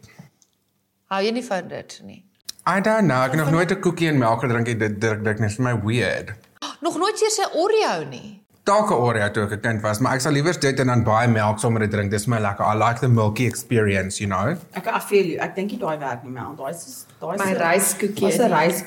Hou 1.10 1.22
jy 1.22 1.32
nie 1.32 1.44
van 1.44 1.68
dit 1.68 2.00
nie? 2.04 2.24
I 2.66 2.80
don't 2.80 3.06
know, 3.08 3.22
ek 3.24 3.32
het 3.34 3.40
nog 3.40 3.50
nooit 3.50 3.70
'n 3.72 3.80
koekie 3.80 4.08
en 4.08 4.18
melk 4.18 4.40
gedrink 4.40 4.68
en 4.68 4.78
dit 4.78 5.00
druk 5.00 5.24
dit 5.24 5.40
is 5.40 5.56
vir 5.56 5.64
my 5.64 5.74
weird. 5.84 6.32
Nog 6.86 6.96
nooit 6.96 7.20
eers 7.22 7.38
'n 7.38 7.50
Oreo 7.56 8.04
nie. 8.04 8.43
Dalk 8.64 8.88
'n 8.90 8.94
Oreo 8.96 9.30
toe 9.30 9.42
ek 9.44 9.50
'n 9.52 9.60
kind 9.60 9.80
was, 9.82 9.98
maar 10.00 10.14
ek 10.14 10.20
sal 10.20 10.32
liewer 10.32 10.56
dit 10.60 10.78
en 10.80 10.86
dan 10.86 11.02
baie 11.04 11.28
melk 11.28 11.58
sommer 11.58 11.80
dit 11.80 11.90
drink. 11.90 12.10
Dis 12.10 12.26
my 12.26 12.38
lekker. 12.40 12.64
I 12.64 12.74
like 12.74 12.98
the 13.00 13.08
milky 13.08 13.44
experience, 13.46 14.18
you 14.22 14.26
know. 14.30 14.56
Ek 14.72 14.86
I 14.86 15.00
feel 15.00 15.24
you. 15.26 15.38
Ek 15.38 15.54
dink 15.54 15.70
nie 15.70 15.78
daai 15.78 15.98
werk 15.98 16.22
nie, 16.24 16.32
maar 16.32 16.54
daai 16.56 16.70
is 16.70 17.04
daai 17.20 17.34
is 17.34 17.40
My 17.44 17.52
ryskoekie 17.52 18.26
Dis 18.26 18.38
'n 18.38 18.42
in 18.42 18.48
die- 18.50 18.56
rys. 18.56 18.82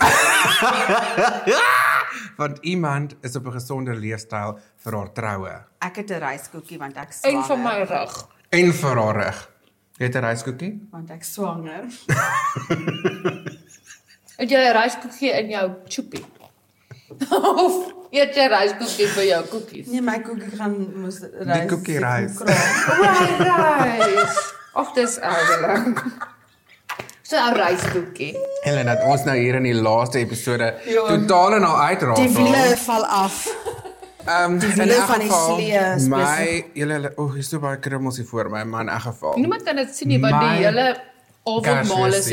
Want 2.37 2.57
iemand 2.61 3.15
is 3.21 3.35
op 3.35 3.45
'n 3.45 3.51
gesonder 3.51 3.95
leefstyl 3.95 4.57
vir 4.77 4.93
haar 4.97 5.13
troue 5.13 5.63
Ek 5.81 5.95
het 5.95 6.09
'n 6.11 6.19
ryskoekie 6.25 6.77
want 6.79 6.97
ek 6.97 7.11
swanger. 7.13 7.37
En 7.37 7.43
van 7.45 7.61
my 7.61 7.83
rug. 7.83 8.27
en 8.49 8.73
vir 8.73 8.95
haar 8.95 9.15
rug. 9.15 9.49
Jy 9.99 10.05
het 10.05 10.15
'n 10.15 10.23
ryskoekie? 10.25 10.87
want 10.91 11.11
ek 11.11 11.23
swanger. 11.23 11.83
Het 14.37 14.49
jy 14.49 14.57
'n 14.57 14.73
ryskoekie 14.81 15.31
in 15.39 15.49
jou 15.49 15.71
choopie? 15.87 16.25
of 17.63 17.75
eet 18.11 18.35
jy 18.35 18.47
ryskoekie 18.51 19.07
vir 19.15 19.25
jou 19.29 19.41
koekies? 19.51 19.87
Nee, 19.91 20.01
my 20.03 20.17
koekie 20.25 20.51
gaan 20.59 20.75
mos 21.03 21.21
rys. 21.23 21.67
koekie 21.71 21.99
rys. 22.03 22.41
Rys. 23.43 24.41
Of 24.77 24.91
dis 24.97 25.17
oulik. 25.23 26.01
So 27.27 27.35
'n 27.35 27.55
ryskoekie. 27.59 28.33
Helen, 28.63 28.85
dat 28.85 29.03
ons 29.03 29.23
nou 29.27 29.35
hier 29.37 29.55
in 29.59 29.63
die 29.67 29.75
laaste 29.75 30.19
episode 30.19 30.73
Ja. 30.85 31.07
totaal 31.07 31.63
al 31.63 31.79
uitraak. 31.89 32.15
Die 32.15 32.29
wiele 32.35 32.77
val 32.85 33.05
af. 33.05 33.47
Ehm 34.27 34.51
in 34.53 34.59
wiele 34.59 34.93
elk 34.93 35.07
van 35.07 35.19
die 35.19 35.31
slee 35.31 35.95
is 35.95 36.07
My 36.07 36.65
julle 36.73 37.11
o, 37.15 37.29
hier 37.31 37.39
is 37.39 37.49
so 37.49 37.59
baie 37.59 37.79
krummels 37.79 38.17
hier 38.17 38.25
voor 38.27 38.49
my, 38.49 38.63
maar 38.63 38.81
in 38.81 38.89
elk 38.89 39.01
geval. 39.01 39.37
Niemand 39.37 39.63
kan 39.63 39.75
dit 39.75 39.95
sien 39.95 40.07
nie 40.07 40.19
want 40.19 40.35
My 40.35 40.39
die 40.39 40.65
hele 40.65 40.87
avondmaal 41.43 42.13
is 42.13 42.27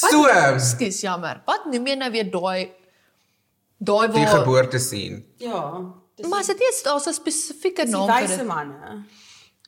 hier. 0.00 0.58
So, 0.58 0.66
Skus, 0.70 1.00
jammer. 1.00 1.40
Wat 1.46 1.66
noem 1.72 1.86
jy 1.86 1.94
nou 1.94 2.10
weer 2.10 2.30
daai 2.30 2.70
daai 3.78 4.08
die 4.12 4.24
waar 4.24 4.38
geboorte 4.40 4.78
sien. 4.78 5.24
Ja. 5.36 5.80
Maar 6.28 6.40
is 6.40 6.46
dit 6.46 6.58
nie 6.58 6.70
daar's 6.84 7.06
'n 7.06 7.12
spesifieke 7.14 7.82
Dis 7.84 7.90
die 7.90 7.98
naam 7.98 8.06
vir 8.08 8.20
wyse 8.20 8.36
dit? 8.38 8.46
manne. 8.46 9.04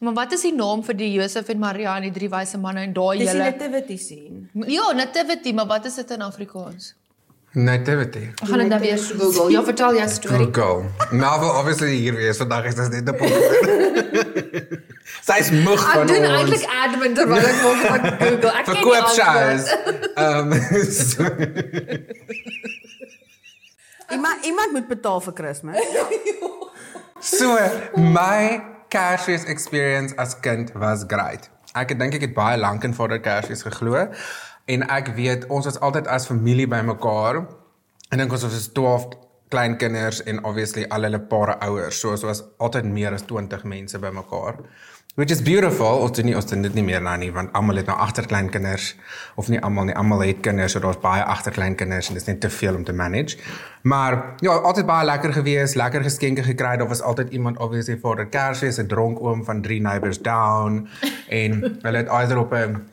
Maar 0.01 0.15
wat 0.15 0.33
is 0.33 0.41
die 0.43 0.55
naam 0.55 0.83
vir 0.83 0.95
die 0.95 1.13
Josef 1.13 1.49
en 1.49 1.59
Maria 1.59 1.97
en 1.97 2.03
die 2.03 2.11
drie 2.11 2.29
wyse 2.29 2.59
manne 2.59 2.81
en 2.81 2.93
daai 2.93 3.19
Dis 3.19 3.31
die 3.31 3.37
hele 3.37 3.51
nativity 3.51 3.97
scene. 3.97 4.49
Ja, 4.67 4.93
nativity, 4.93 5.53
maar 5.53 5.67
wat 5.67 5.85
is 5.85 5.95
dit 5.95 6.11
in 6.11 6.23
Afrikaans? 6.23 6.95
Nativity. 7.53 8.19
Ek 8.43 8.49
gaan 8.49 8.59
dit 8.59 8.69
nou 8.69 8.81
weer 8.81 8.99
so 8.99 9.15
Google. 9.19 9.51
Ja, 9.51 9.63
vertel 9.65 9.95
jou 9.95 10.09
storie. 10.09 10.39
Google. 10.53 10.85
Marvel 11.11 11.51
obviously 11.51 11.95
hier 11.97 12.15
wees 12.15 12.37
vandag 12.37 12.65
is 12.65 12.75
dit 12.75 12.91
net 12.91 13.09
'n 13.09 13.17
pop. 13.19 13.31
Sy's 15.27 15.51
moeg 15.51 15.81
Ek 15.85 15.95
van 15.99 16.07
doen 16.11 16.27
ons. 16.27 16.37
eintlik 16.41 16.65
admin 16.85 17.15
terwyl 17.19 17.47
ek 17.51 17.61
wou 17.65 17.75
van 17.85 18.01
Google. 18.23 18.53
Ek 18.61 18.67
verkoopshows. 18.71 19.71
antwoord. 19.71 20.11
Ehm 20.17 20.51
so, 21.11 21.25
Iemand 24.11 24.45
iemand 24.45 24.73
moet 24.73 24.89
betaal 24.91 25.21
vir 25.23 25.33
Kersfees. 25.33 25.79
so 27.39 27.55
my 27.97 28.61
Kersfees 28.91 29.45
experience 29.47 30.15
as 30.19 30.35
kind 30.43 30.73
was 30.75 31.05
great. 31.07 31.47
Ek 31.79 31.93
het 31.95 31.99
dink 32.01 32.17
ek 32.19 32.25
het 32.27 32.35
baie 32.35 32.59
lank 32.59 32.83
in 32.85 32.95
Vader 32.97 33.21
Kersfees 33.23 33.63
geglo 33.63 34.09
en 34.71 34.83
ek 34.91 35.13
weet 35.15 35.47
ons 35.51 35.67
was 35.71 35.79
altyd 35.79 36.09
as 36.11 36.27
familie 36.27 36.67
bymekaar. 36.71 37.45
Ek 38.11 38.19
dink 38.19 38.33
ons 38.35 38.43
was 38.49 38.67
12 38.75 39.07
klein 39.51 39.77
kinders 39.79 40.21
en 40.31 40.43
obviously 40.47 40.85
al 40.95 41.07
hulle 41.07 41.21
pare 41.31 41.55
ouers. 41.67 41.99
So 42.03 42.11
ons 42.15 42.27
was 42.27 42.43
altyd 42.63 42.91
meer 42.91 43.15
as 43.15 43.23
20 43.31 43.63
mense 43.71 43.99
bymekaar. 44.03 44.59
Which 45.17 45.33
is 45.33 45.41
beautiful. 45.43 46.05
Ons 46.05 46.13
doen 46.15 46.29
nie 46.31 46.37
ons 46.39 46.47
doen 46.47 46.63
dit 46.63 46.75
nie 46.79 46.85
meer 46.87 47.01
nou 47.03 47.17
nie 47.19 47.33
want 47.35 47.51
almal 47.59 47.81
het 47.81 47.89
nou 47.91 47.97
agterkleinkinders 47.99 48.93
of 49.43 49.49
nie 49.51 49.59
almal 49.59 49.89
nie, 49.89 49.95
almal 49.99 50.23
het 50.23 50.39
kinders, 50.45 50.77
so 50.77 50.83
daar's 50.85 51.01
baie 51.03 51.25
agterkleinkinders 51.27 52.09
en 52.09 52.15
dit 52.15 52.23
is 52.23 52.29
net 52.29 52.39
te 52.45 52.51
veel 52.55 52.79
om 52.79 52.85
te 52.87 52.95
manage. 52.95 53.41
Maar 53.83 54.21
ja, 54.39 54.55
altyd 54.55 54.87
baie 54.87 55.09
lekker 55.09 55.35
gewees, 55.41 55.75
lekker 55.75 56.07
geskenke 56.07 56.47
gekry. 56.47 56.77
Daar 56.79 56.89
was 56.89 57.03
altyd 57.03 57.35
iemand 57.35 57.59
obviously 57.59 57.99
vir 57.99 58.27
Kersfees, 58.31 58.79
'n 58.79 58.87
dronk 58.87 59.19
oom 59.21 59.45
van 59.45 59.63
3 59.63 59.81
neighbors 59.83 60.23
down 60.23 60.87
en 61.29 61.61
hulle 61.85 61.99
het 61.99 62.09
either 62.09 62.39
op 62.39 62.55
'n 62.55 62.87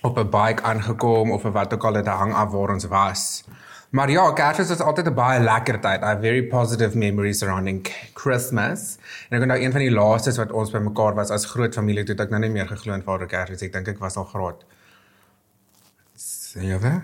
op 0.00 0.18
'n 0.18 0.30
bike 0.30 0.62
aangekom 0.62 1.30
of 1.30 1.42
wat 1.42 1.74
ook 1.74 1.84
al 1.84 1.92
dit 1.92 2.06
hang 2.06 2.32
af 2.32 2.50
waar 2.50 2.72
ons 2.72 2.88
was. 2.88 3.44
Maar 3.90 4.10
ja, 4.10 4.32
Kersfees 4.32 4.68
was 4.68 4.80
altyd 4.80 5.06
'n 5.06 5.14
baie 5.14 5.40
lekker 5.40 5.80
tyd. 5.80 6.02
I 6.02 6.04
have 6.04 6.20
very 6.20 6.42
positive 6.42 6.98
memories 6.98 7.38
surrounding 7.38 7.86
Christmas. 8.14 8.98
En 9.28 9.36
ek 9.36 9.42
onthou 9.42 9.60
een 9.60 9.72
van 9.72 9.80
die 9.80 9.90
laastes 9.90 10.36
wat 10.36 10.52
ons 10.52 10.70
bymekaar 10.70 11.14
was 11.14 11.30
as 11.30 11.46
groot 11.46 11.74
familie 11.74 12.04
toe 12.04 12.14
ek 12.14 12.30
nou 12.30 12.40
nie 12.40 12.50
meer 12.50 12.68
geglo 12.68 12.94
in 12.94 13.02
Vader 13.02 13.26
Kersfees. 13.26 13.62
Ek 13.62 13.72
dink 13.72 13.88
ek 13.88 13.98
was 13.98 14.16
al 14.16 14.24
graad 14.24 14.64
7 16.14 17.02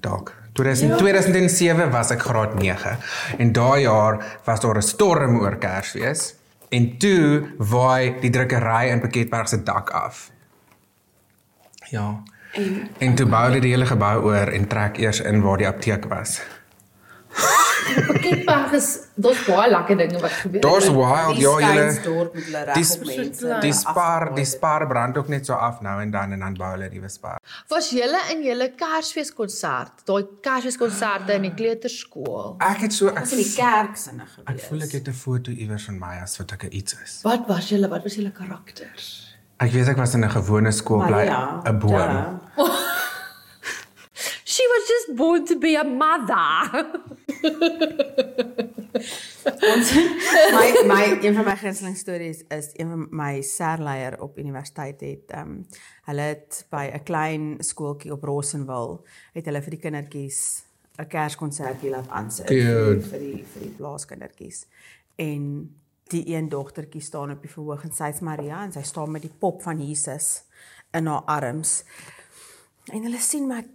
dalk. 0.00 0.34
2000, 0.52 0.98
2007 0.98 1.90
was 1.90 2.10
ek 2.10 2.20
graad 2.20 2.54
9 2.54 2.96
en 3.38 3.52
daai 3.52 3.82
jaar 3.82 4.40
was 4.44 4.60
daar 4.60 4.76
'n 4.76 4.82
storm 4.82 5.40
oor 5.40 5.56
Kersfees 5.56 6.34
en 6.68 6.98
toe 6.98 7.48
waai 7.58 8.20
die 8.20 8.30
drukkery 8.30 8.90
in 8.90 9.00
Piketberg 9.00 9.48
se 9.48 9.62
dak 9.62 9.90
af. 9.90 10.30
Ja. 11.90 12.22
En, 12.52 12.88
en 12.98 13.14
toe 13.14 13.26
bou 13.26 13.42
hulle 13.46 13.60
die 13.60 13.70
hele 13.74 13.86
gebou 13.86 14.16
oor 14.30 14.48
en 14.52 14.66
trek 14.68 14.98
eers 14.98 15.20
in 15.20 15.42
waar 15.42 15.56
die 15.58 15.68
apteek 15.68 16.04
was. 16.10 16.40
Piketberg 17.90 18.72
is 18.76 18.88
daar's 19.14 19.40
baie 19.46 19.70
lekker 19.70 19.96
dinge 19.98 20.18
wat 20.22 20.34
gebeur. 20.42 20.62
Daar's 20.64 20.88
wild, 20.90 21.38
ja 21.40 21.52
julle. 21.64 21.84
Die 22.74 22.84
mense. 23.06 23.56
die 23.62 23.72
spar, 23.74 24.26
die 24.34 24.44
spar 24.44 24.86
brand 24.90 25.18
ook 25.18 25.30
net 25.32 25.46
so 25.46 25.54
af 25.54 25.80
nou 25.80 25.96
en 26.02 26.10
dan 26.10 26.32
en 26.36 26.44
dan 26.44 26.58
bou 26.58 26.70
hulle 26.74 26.90
die 26.92 27.02
spar. 27.08 27.38
Was 27.72 27.90
julle 27.94 28.20
in 28.34 28.42
julle 28.46 28.70
Kersfeeskonsert, 28.78 30.04
daai 30.10 30.26
Kersfeeskonserte 30.42 31.38
in 31.38 31.48
die 31.48 31.54
kleuterskool? 31.54 32.56
Ek 32.66 32.86
het 32.86 32.94
so 32.96 33.10
ek, 33.14 33.22
As 33.24 33.32
in 33.32 33.42
die 33.44 33.50
kerk 33.54 33.96
sinne 33.96 34.26
ek 34.26 34.36
gewees. 34.36 34.68
voel 34.68 34.86
ek 34.88 34.92
het 34.98 35.08
'n 35.08 35.18
foto 35.24 35.50
iewers 35.50 35.84
van 35.84 35.98
my 35.98 36.14
as 36.22 36.38
wat 36.38 36.52
ek 36.52 36.68
iets 36.70 36.94
is. 37.02 37.20
Wat 37.22 37.46
was 37.48 37.68
julle? 37.68 37.88
Wat 37.88 38.02
was 38.02 38.14
julle 38.14 38.30
karakters? 38.32 39.29
Ek 39.60 39.72
weet 39.74 39.90
ek 39.92 39.98
was 40.00 40.14
in 40.16 40.24
'n 40.24 40.32
gewone 40.32 40.72
skool 40.72 41.04
bly 41.04 41.26
'n 41.28 41.78
boom. 41.78 41.92
duh. 41.92 42.28
She 44.50 44.66
was 44.66 44.82
just 44.88 45.16
born 45.16 45.46
to 45.46 45.56
be 45.58 45.76
a 45.76 45.84
mother. 45.84 46.90
my 50.56 50.66
my 50.86 51.04
een 51.22 51.34
van 51.34 51.44
my 51.44 51.56
gunsteling 51.56 51.96
stories 51.96 52.42
is 52.48 52.70
een 52.72 52.88
van 52.88 53.06
my 53.10 53.42
serleier 53.42 54.20
op 54.20 54.38
universiteit 54.38 55.00
het 55.00 55.30
ehm 55.30 55.48
um, 55.48 55.66
hulle 56.04 56.20
het 56.20 56.66
by 56.68 56.90
'n 56.92 57.02
klein 57.02 57.56
skooltjie 57.58 58.12
op 58.12 58.22
Rossenwil 58.22 59.06
het 59.32 59.44
hulle 59.44 59.62
vir 59.62 59.70
die 59.70 59.80
kindertjies 59.80 60.64
'n 60.98 61.06
Kerskonsertjie 61.06 61.90
laat 61.90 62.08
aansit 62.08 62.46
vir 62.48 63.20
die 63.20 63.44
vir 63.52 63.62
die 63.62 63.74
plaaskindertjies. 63.76 64.66
En 65.16 65.74
die 66.10 66.24
een 66.34 66.48
dogtertjie 66.52 67.02
staan 67.02 67.34
op 67.34 67.42
die 67.44 67.52
verhoog 67.52 67.84
en 67.86 67.94
sy's 67.94 68.22
Maria 68.24 68.64
en 68.64 68.72
sy 68.74 68.82
staan 68.86 69.12
met 69.14 69.22
die 69.26 69.32
pop 69.42 69.62
van 69.62 69.80
Jesus 69.82 70.42
in 70.96 71.06
haar 71.06 71.22
arms. 71.30 71.82
En 72.90 73.04
hulle 73.06 73.20
sien 73.22 73.46
maar 73.46 73.66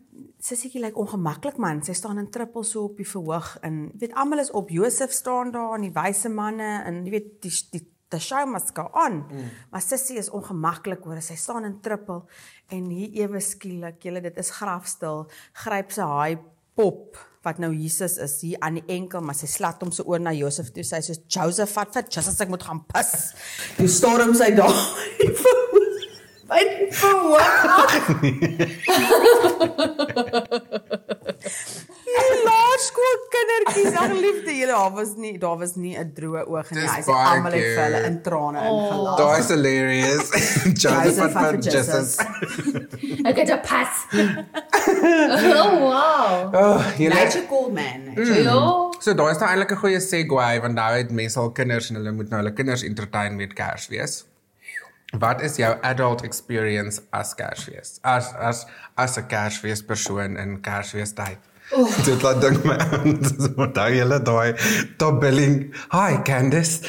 sissietjie 0.44 0.82
lyk 0.84 0.98
ongemaklik 1.00 1.58
man. 1.62 1.82
Sy 1.86 1.96
staan 1.98 2.20
in 2.22 2.32
trippel 2.32 2.66
so 2.68 2.90
op 2.90 3.00
die 3.00 3.08
verhoog 3.08 3.56
en 3.66 3.86
jy 3.94 4.06
weet 4.06 4.16
almal 4.20 4.44
is 4.44 4.54
op 4.56 4.72
Josef 4.74 5.14
staan 5.16 5.54
daar 5.56 5.78
en 5.78 5.88
die 5.88 5.94
wyse 5.96 6.32
manne 6.32 6.72
en 6.86 7.04
jy 7.06 7.18
weet 7.18 7.36
die 7.46 7.54
die 7.76 7.86
the 8.14 8.20
show 8.22 8.46
must 8.46 8.76
go 8.76 8.90
on. 8.94 9.24
Mm. 9.26 9.48
Maar 9.72 9.82
sissie 9.82 10.18
is 10.22 10.30
ongemaklik 10.30 11.04
hoor. 11.04 11.22
Sy 11.26 11.38
staan 11.40 11.66
in 11.68 11.80
trippel 11.84 12.26
en 12.74 12.90
hier 12.94 13.26
ewe 13.26 13.42
skielik, 13.42 13.98
julle 14.06 14.22
dit 14.24 14.38
is 14.42 14.52
grafstil, 14.60 15.26
gryp 15.64 15.96
sy 15.96 16.06
haai 16.06 16.38
pop 16.78 17.18
wat 17.46 17.60
nou 17.62 17.72
Jesus 17.74 18.18
is 18.22 18.40
hier 18.42 18.58
aan 18.66 18.80
die 18.80 18.86
enkel 18.98 19.22
maar 19.26 19.38
sy 19.38 19.48
slat 19.50 19.82
hom 19.84 19.92
so 19.96 20.06
oor 20.10 20.22
na 20.22 20.34
Josef 20.36 20.72
toe 20.76 20.86
sy 20.86 21.02
sê 21.06 21.18
Joseph 21.32 21.74
vat 21.78 21.94
vir 21.96 22.10
Jesus 22.18 22.42
ek 22.42 22.52
moet 22.52 22.66
gaan 22.66 22.82
pis. 22.90 23.12
Toe 23.78 23.90
storm 23.92 24.34
sy 24.38 24.52
daar. 24.58 24.82
By 26.46 26.62
die 26.62 26.90
verhoog. 26.94 28.02
Die 32.06 32.42
laerskool 32.46 33.18
kindertjies, 33.56 33.98
ag 34.00 34.14
liefde, 34.14 34.54
julle 34.58 34.72
daar 34.72 34.92
was 34.92 35.16
nie 35.16 35.38
daar 35.40 35.58
was 35.58 35.76
nie 35.76 35.98
'n 35.98 36.12
droë 36.14 36.46
oog 36.48 36.72
in 36.72 36.80
die 36.80 36.88
huis. 36.88 37.08
Almal 37.08 37.52
het 37.52 37.64
vir 37.64 37.84
hulle 37.84 38.02
in 38.10 38.22
trane 38.22 38.60
ingelag. 38.60 39.18
Daai's 39.18 39.48
hilarious. 39.48 40.30
Joseph 40.82 41.18
vat 41.18 41.32
van 41.32 41.46
vir 41.46 41.60
Jesus. 41.60 42.18
Ek 43.30 43.38
het 43.38 43.50
'n 43.50 43.62
pas. 43.62 43.94
oh 45.60 45.74
wow. 45.80 46.56
Oh, 46.56 46.86
julle 46.98 47.16
Nature 47.16 47.46
called 47.48 47.74
man. 47.74 48.14
Ja. 48.16 48.92
So 49.00 49.14
daar 49.14 49.32
is 49.32 49.38
nou 49.38 49.50
eintlik 49.50 49.72
'n 49.72 49.82
goeie 49.84 50.00
segue 50.00 50.62
want 50.62 50.74
nou 50.74 50.92
het 50.98 51.12
mense 51.12 51.40
al 51.40 51.52
kinders 51.52 51.90
en 51.90 51.96
hulle 51.96 52.12
moet 52.12 52.30
nou 52.30 52.42
hulle 52.44 52.54
kinders 52.54 52.84
entertain 52.84 53.36
met 53.36 53.54
Kersfees. 53.54 54.26
Wat 55.20 55.42
is 55.42 55.56
jou 55.56 55.76
adult 55.82 56.24
experience 56.24 57.02
as 57.10 57.36
Kersfees? 57.36 58.00
As 58.02 58.34
as 58.34 58.66
as 58.96 59.18
'n 59.18 59.28
Kersfees 59.28 59.86
persoon 59.86 60.38
in 60.38 60.62
Kersfees 60.62 61.14
tyd? 61.14 61.38
Oh. 61.74 61.90
Dit 62.06 62.22
laat 62.22 62.42
dink 62.42 62.64
my 62.64 62.78
aan 62.78 63.16
daai 63.74 63.94
hele 63.98 64.20
daai 64.22 64.54
top 65.02 65.22
billing. 65.22 65.74
Hi 65.90 66.22
Candice. 66.22 66.86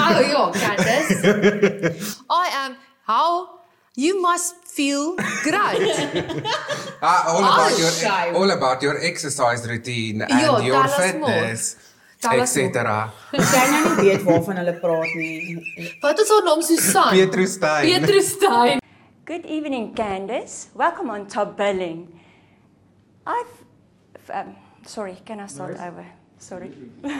Oh 0.00 0.20
ja, 0.20 0.50
Candice. 0.50 1.92
I 2.30 2.46
am 2.64 2.76
how 3.04 3.54
You 3.96 4.20
must 4.20 4.56
feel 4.66 5.14
great. 5.46 5.94
Ah, 7.00 7.30
all 7.30 7.44
about 7.44 7.78
your 7.78 7.90
shame. 7.90 8.34
all 8.34 8.50
about 8.50 8.82
your 8.82 8.98
exercise 8.98 9.68
routine 9.68 10.22
and 10.22 10.40
Ja, 10.40 10.58
your 10.58 10.82
tel 10.82 10.90
ons 10.90 10.94
fitness, 10.98 11.76
Tel 12.18 12.40
ons 12.42 12.56
etc. 12.56 13.12
Sy 13.30 13.62
nou 13.70 13.82
nie 13.84 14.08
weet 14.08 14.24
waarvan 14.26 14.58
hulle 14.62 14.74
praat 14.82 15.14
nie. 15.14 15.94
Wat 16.02 16.18
is 16.18 16.32
haar 16.34 16.42
naam 16.48 16.62
Susan? 16.66 17.12
Petrus 17.14 17.54
Steyn. 17.60 17.86
Petrus 17.86 18.32
Steyn. 18.34 18.82
Good 19.30 19.46
evening, 19.46 19.92
Candace. 19.94 20.74
Welcome 20.74 21.14
on 21.14 21.28
Top 21.30 21.54
Billing. 21.60 22.08
I've. 23.26 23.63
Um, 24.30 24.56
sorry, 24.86 25.16
can 25.24 25.40
I 25.40 25.46
start 25.46 25.78
over? 25.80 26.06
Sorry. 26.38 26.72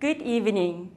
Good 0.00 0.22
evening. 0.22 0.92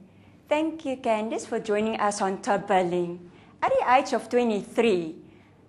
Thank 0.48 0.84
you, 0.84 0.96
Candice, 0.96 1.46
for 1.46 1.58
joining 1.58 1.98
us 2.00 2.20
on 2.20 2.42
Top 2.42 2.68
Billing. 2.68 3.30
At 3.62 3.72
the 3.72 3.94
age 3.94 4.12
of 4.12 4.28
23, 4.28 5.14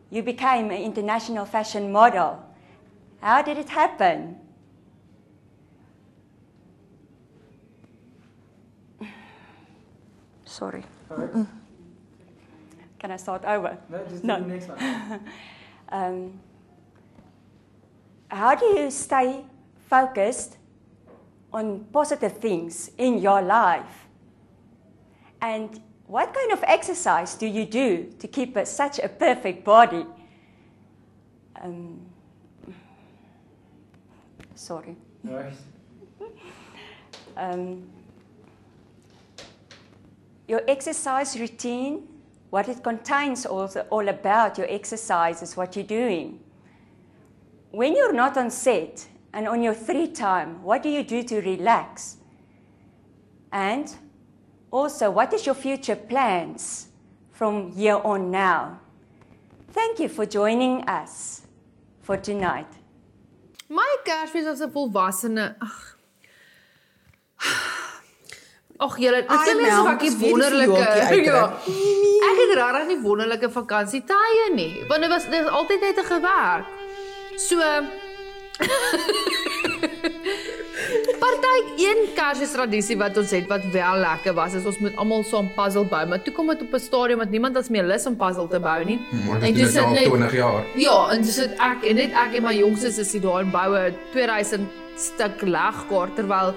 you 0.10 0.24
became 0.24 0.72
an 0.72 0.82
international 0.82 1.46
fashion 1.46 1.92
model. 1.92 2.44
How 3.22 3.42
did 3.42 3.58
it 3.58 3.70
happen? 3.70 4.38
Sorry. 10.46 10.84
Can 13.00 13.12
I 13.12 13.18
start 13.18 13.46
over? 13.46 13.78
No, 13.90 14.06
just 14.10 14.24
No. 14.24 14.38
do 14.38 14.44
the 14.44 14.50
next 14.50 14.68
one. 14.68 15.22
Um, 15.92 16.40
how 18.28 18.54
do 18.54 18.66
you 18.66 18.92
stay 18.92 19.44
focused 19.90 20.58
on 21.52 21.86
positive 21.92 22.38
things 22.38 22.92
in 23.00 23.18
your 23.18 23.42
life? 23.42 24.08
And 25.42 25.82
what 26.06 26.32
kind 26.32 26.52
of 26.52 26.64
exercise 26.64 27.34
do 27.34 27.48
you 27.48 27.66
do 27.66 28.14
to 28.20 28.28
keep 28.28 28.56
a, 28.56 28.68
such 28.68 29.00
a 29.00 29.10
perfect 29.10 29.66
body? 29.66 30.06
Um, 31.60 32.00
sorry. 34.54 34.96
Right. 35.24 35.54
um, 37.38 37.90
your 40.48 40.62
exercise 40.68 41.40
routine, 41.40 42.08
what 42.50 42.68
it 42.68 42.84
contains 42.84 43.46
also 43.46 43.86
all 43.90 44.08
about 44.08 44.58
your 44.58 44.68
exercise 44.70 45.42
is 45.42 45.56
what 45.56 45.76
you're 45.76 45.86
doing. 45.86 46.40
When 47.72 47.96
you're 47.96 48.14
not 48.14 48.38
on 48.38 48.50
set 48.50 49.08
and 49.34 49.48
on 49.48 49.62
your 49.62 49.76
free 49.76 50.08
time, 50.08 50.64
what 50.64 50.82
do 50.82 50.90
you 50.90 51.04
do 51.04 51.24
to 51.24 51.42
relax? 51.42 52.18
And 53.52 53.96
also, 54.72 55.12
what 55.12 55.34
is 55.34 55.46
your 55.46 55.56
future 55.56 55.96
plans 55.96 56.88
from 57.32 57.72
here 57.72 58.00
on 58.04 58.32
now? 58.32 58.80
Thank 59.72 60.00
you 60.00 60.10
for 60.10 60.26
joining 60.26 60.88
us 60.90 61.44
for 62.02 62.18
tonight. 62.18 62.68
My 63.70 63.98
Kersfees 64.04 64.62
'n 64.62 64.72
volwassene. 64.72 65.56
Ag. 68.80 68.96
Julle, 68.98 69.16
dit 69.28 69.28
klink 69.28 69.72
so 69.72 69.96
dis 70.00 70.16
weer 70.18 70.20
die 70.20 70.30
wonderlike. 70.32 71.24
Ja. 71.30 71.42
Ek 72.30 72.38
het 72.42 72.52
regtig 72.60 72.86
nie 72.88 73.00
wonderlike 73.04 73.50
vakansietye 73.52 74.46
nie, 74.56 74.84
want 74.88 75.02
dit 75.04 75.10
was 75.12 75.26
dit 75.30 75.42
is 75.44 75.48
altyd 75.60 75.80
net 75.82 75.98
'n 76.00 76.06
gewerk. 76.14 76.66
So 77.38 77.60
Party 81.20 81.56
een 81.80 82.00
Kersfees 82.16 82.52
tradisie 82.56 82.96
wat 83.00 83.18
ons 83.20 83.32
het 83.36 83.48
wat 83.52 83.64
wel 83.74 83.98
lekker 84.04 84.34
was, 84.38 84.54
is 84.56 84.66
ons 84.68 84.78
moet 84.84 84.96
almal 85.00 85.24
saam 85.28 85.50
puzzle 85.56 85.84
bou, 85.92 86.02
maar 86.08 86.22
toe 86.24 86.34
kom 86.34 86.48
dit 86.48 86.62
op 86.62 86.74
'n 86.74 86.80
stadium 86.80 87.20
dat 87.20 87.30
niemand 87.30 87.56
ons 87.58 87.70
meer 87.70 87.84
lus 87.84 88.06
om 88.06 88.16
puzzle 88.16 88.48
te 88.48 88.60
bou 88.60 88.84
nie. 88.86 89.00
Maar 89.28 89.36
En 89.42 89.54
dit 89.54 89.56
toe 89.56 89.64
is 89.68 89.72
sit 89.74 89.84
al 89.84 89.92
net- 89.92 90.04
20 90.06 90.34
jaar. 90.34 90.64
Ja, 90.76 91.10
en 91.12 91.22
dis 91.22 91.36
dit 91.36 91.52
ek 91.60 91.84
en 91.84 91.96
net 91.96 92.12
ek 92.14 92.34
en 92.36 92.44
my 92.44 92.54
jongste 92.56 92.92
sussie 92.92 93.20
daar 93.22 93.42
in 93.42 93.52
boue 93.52 93.94
2000 94.12 94.68
stuk 94.98 95.42
legkaart 95.42 96.16
terwyl 96.16 96.54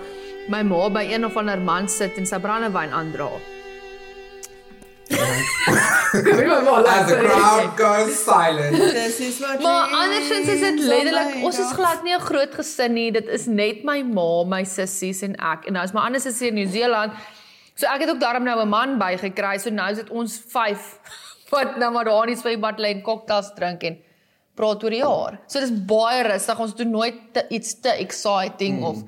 my 0.48 0.62
ma 0.62 0.88
by 0.90 1.04
een 1.10 1.24
of 1.24 1.36
ander 1.36 1.60
man 1.60 1.88
sit 1.88 2.16
en 2.18 2.26
sy 2.26 2.38
brandewyn 2.42 2.92
aandra. 2.92 3.30
As 6.12 7.08
the 7.08 7.16
crowd 7.20 7.76
goes 7.76 8.24
silent. 8.24 8.76
Dis 8.96 9.20
is 9.20 9.38
wat 9.40 9.60
Maar 9.60 9.88
andersins 9.96 10.48
is 10.48 10.60
dit 10.60 10.80
letterlik 10.80 11.44
ons 11.44 11.58
is 11.58 11.72
glad 11.72 12.02
nie 12.04 12.14
'n 12.14 12.20
groot 12.20 12.54
gesin 12.54 12.92
nie. 12.92 13.10
Dit 13.12 13.28
is 13.28 13.46
net 13.46 13.84
my 13.84 14.02
ma, 14.02 14.44
my 14.44 14.64
sissies 14.64 15.22
en 15.22 15.36
ek. 15.36 15.66
En 15.66 15.72
nou 15.72 15.84
is 15.84 15.92
my 15.92 16.00
ander 16.00 16.20
sussie 16.20 16.48
in 16.48 16.54
Nieu-Seeland. 16.54 17.12
So 17.74 17.86
ek 17.86 18.04
het 18.04 18.10
ook 18.10 18.20
daarom 18.20 18.44
nou 18.44 18.60
'n 18.60 18.68
man 18.68 18.98
bygekry. 18.98 19.58
So 19.58 19.70
nou 19.70 19.90
is 19.90 19.98
dit 19.98 20.10
ons 20.10 20.38
5 20.48 20.98
wat 21.54 21.76
nou 21.76 21.92
maar 21.92 22.04
daar 22.04 22.28
in 22.28 22.34
die 22.34 22.40
swembad 22.40 22.78
lê 22.78 22.92
en 22.92 23.02
cocktails 23.02 23.52
drink 23.54 23.82
en 23.82 23.98
praat 24.54 24.84
oor 24.84 24.90
die 24.90 25.04
jaar. 25.04 25.40
So 25.46 25.60
dis 25.60 25.72
baie 25.72 26.22
rustig. 26.22 26.58
Ons 26.58 26.74
doen 26.74 26.90
nooit 26.90 27.32
te, 27.32 27.46
iets 27.48 27.80
te 27.80 27.88
exciting 27.88 28.78
mm. 28.78 28.84
of 28.84 29.04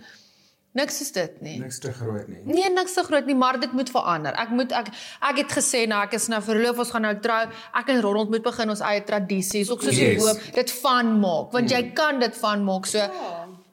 niks 0.74 1.00
is 1.04 1.12
dit 1.14 1.40
nie. 1.44 1.54
Niks 1.62 1.78
te 1.82 1.92
groot 1.94 2.26
nie. 2.28 2.40
Nee, 2.44 2.70
niks 2.74 2.96
te 2.96 3.04
groot 3.06 3.26
nie, 3.30 3.36
maar 3.38 3.60
dit 3.62 3.72
moet 3.72 3.90
verander. 3.94 4.34
Ek 4.42 4.50
moet 4.50 4.72
ek 4.74 4.90
ek 5.30 5.40
het 5.44 5.56
gesê 5.58 5.84
nou 5.90 6.00
ek 6.02 6.16
is 6.18 6.28
nou 6.32 6.40
verloof, 6.42 6.82
ons 6.82 6.90
gaan 6.90 7.06
nou 7.06 7.14
trou. 7.22 7.40
Ek 7.80 7.92
en 7.94 8.02
Ronald 8.02 8.34
moet 8.34 8.42
begin 8.42 8.74
ons 8.74 8.82
eie 8.82 9.04
tradisies, 9.06 9.70
ook 9.70 9.82
soos 9.86 9.96
Yes. 9.98 10.18
yes. 10.18 10.26
hoop, 10.26 10.54
dit 10.58 10.74
van 10.82 11.14
maak, 11.22 11.52
want 11.54 11.70
jy 11.70 11.82
kan 11.94 12.18
dit 12.22 12.36
van 12.42 12.64
maak. 12.66 12.86
So 12.90 12.98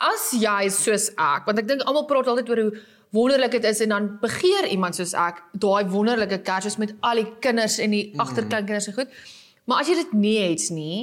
as 0.01 0.31
jy 0.37 0.69
soos 0.69 1.09
ek, 1.17 1.45
want 1.49 1.59
ek 1.61 1.67
dink 1.67 1.85
almal 1.85 2.05
praat 2.09 2.27
altyd 2.31 2.49
oor 2.53 2.63
hoe 2.67 2.71
wonderlik 3.11 3.51
dit 3.57 3.65
is 3.67 3.81
en 3.83 3.89
dan 3.89 4.05
begeer 4.21 4.69
iemand 4.71 4.95
soos 4.95 5.13
ek 5.13 5.41
daai 5.59 5.83
wonderlike 5.91 6.37
Kersfees 6.47 6.77
met 6.79 6.93
al 7.01 7.19
die 7.19 7.27
kinders 7.43 7.79
en 7.83 7.91
die 7.91 8.05
agterkleinkinders 8.17 8.87
en 8.87 8.93
goed. 9.01 9.17
Maar 9.65 9.83
as 9.83 9.89
jy 9.91 9.95
dit 9.99 10.13
nie 10.13 10.37
het 10.45 10.69
nie, 10.71 10.99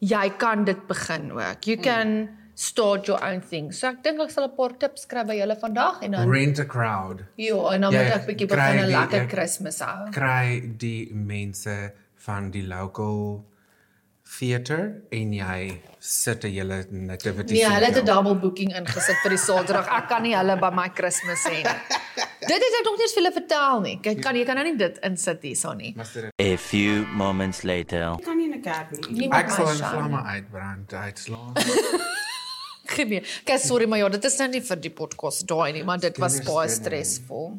jy 0.00 0.26
kan 0.40 0.64
dit 0.64 0.86
begin 0.88 1.32
ook. 1.36 1.66
You 1.68 1.76
can 1.76 2.30
start 2.60 3.06
your 3.08 3.20
own 3.24 3.40
thing. 3.40 3.72
So 3.72 3.88
ek 3.88 4.02
dink 4.04 4.20
ek 4.20 4.30
sal 4.34 4.44
'n 4.48 4.54
paar 4.56 4.74
tips 4.78 5.06
kry 5.08 5.22
by 5.24 5.36
julle 5.40 5.56
vandag 5.56 6.02
en 6.04 6.10
dan 6.16 6.28
Rent 6.30 6.58
a 6.60 6.64
crowd. 6.64 7.22
Ja, 7.36 7.56
en 7.74 7.80
dan 7.80 7.92
Jy 7.92 8.02
moet 8.04 8.16
ek 8.18 8.26
bietjie 8.26 8.48
begin 8.48 8.80
'n 8.84 8.90
lekker 8.90 9.26
Kersfees 9.28 9.80
hou. 9.80 10.10
Kry 10.12 10.60
die 10.76 11.08
mense 11.14 11.92
van 12.26 12.50
die 12.50 12.62
local 12.66 13.44
theater 14.38 15.02
en 15.10 15.32
jy 15.32 15.80
sit 15.98 16.44
'n 16.44 16.50
hele 16.52 16.84
nativity 16.90 17.54
Nee, 17.54 17.64
hulle 17.68 17.86
het 17.86 17.96
'n 17.96 18.04
double 18.04 18.34
booking 18.34 18.70
ingesit 18.76 19.16
vir 19.22 19.30
die 19.30 19.38
Saterdag. 19.38 19.88
Ek 19.88 20.08
kan 20.08 20.22
nie 20.22 20.34
hulle 20.36 20.56
by 20.60 20.70
my 20.70 20.88
Kersfees 20.88 21.44
hê 21.48 21.56
nie. 21.64 21.64
Dit 22.50 22.56
het 22.56 22.74
ek 22.80 22.84
nog 22.84 22.96
nie 22.96 23.02
eens 23.04 23.14
vir 23.14 23.22
hulle 23.22 23.32
vertel 23.32 23.80
nie. 23.80 23.96
Kyk, 24.02 24.22
kan 24.22 24.34
jy 24.36 24.44
kan 24.44 24.56
nou 24.56 24.64
nie 24.64 24.76
dit 24.76 24.98
insit 25.04 25.42
hierso 25.42 25.74
nie. 25.74 25.94
A 26.40 26.56
few 26.56 27.04
moments 27.06 27.62
later. 27.64 28.16
kan 28.24 28.36
nie 28.36 28.46
in 28.46 28.54
'n 28.58 28.62
kerk 28.62 28.90
wees. 28.90 29.08
Niemand 29.10 29.44
Ek 29.44 29.50
sal 29.50 29.68
in 29.68 29.76
nie. 29.76 29.82
vlamme 29.84 30.22
uitbrand, 30.24 30.92
uitslaan. 30.94 31.52
Geen 32.90 33.24
Kyk, 33.44 33.58
sorry, 33.58 33.86
maar 33.88 33.98
ja, 33.98 34.08
dit 34.08 34.24
is 34.24 34.36
nou 34.42 34.48
nie 34.50 34.62
vir 34.66 34.80
die 34.82 34.92
podcast 34.94 35.46
daai 35.48 35.72
nie, 35.76 35.84
maar 35.86 36.00
dit 36.02 36.16
was 36.18 36.40
baie 36.46 36.70
stresvol. 36.72 37.52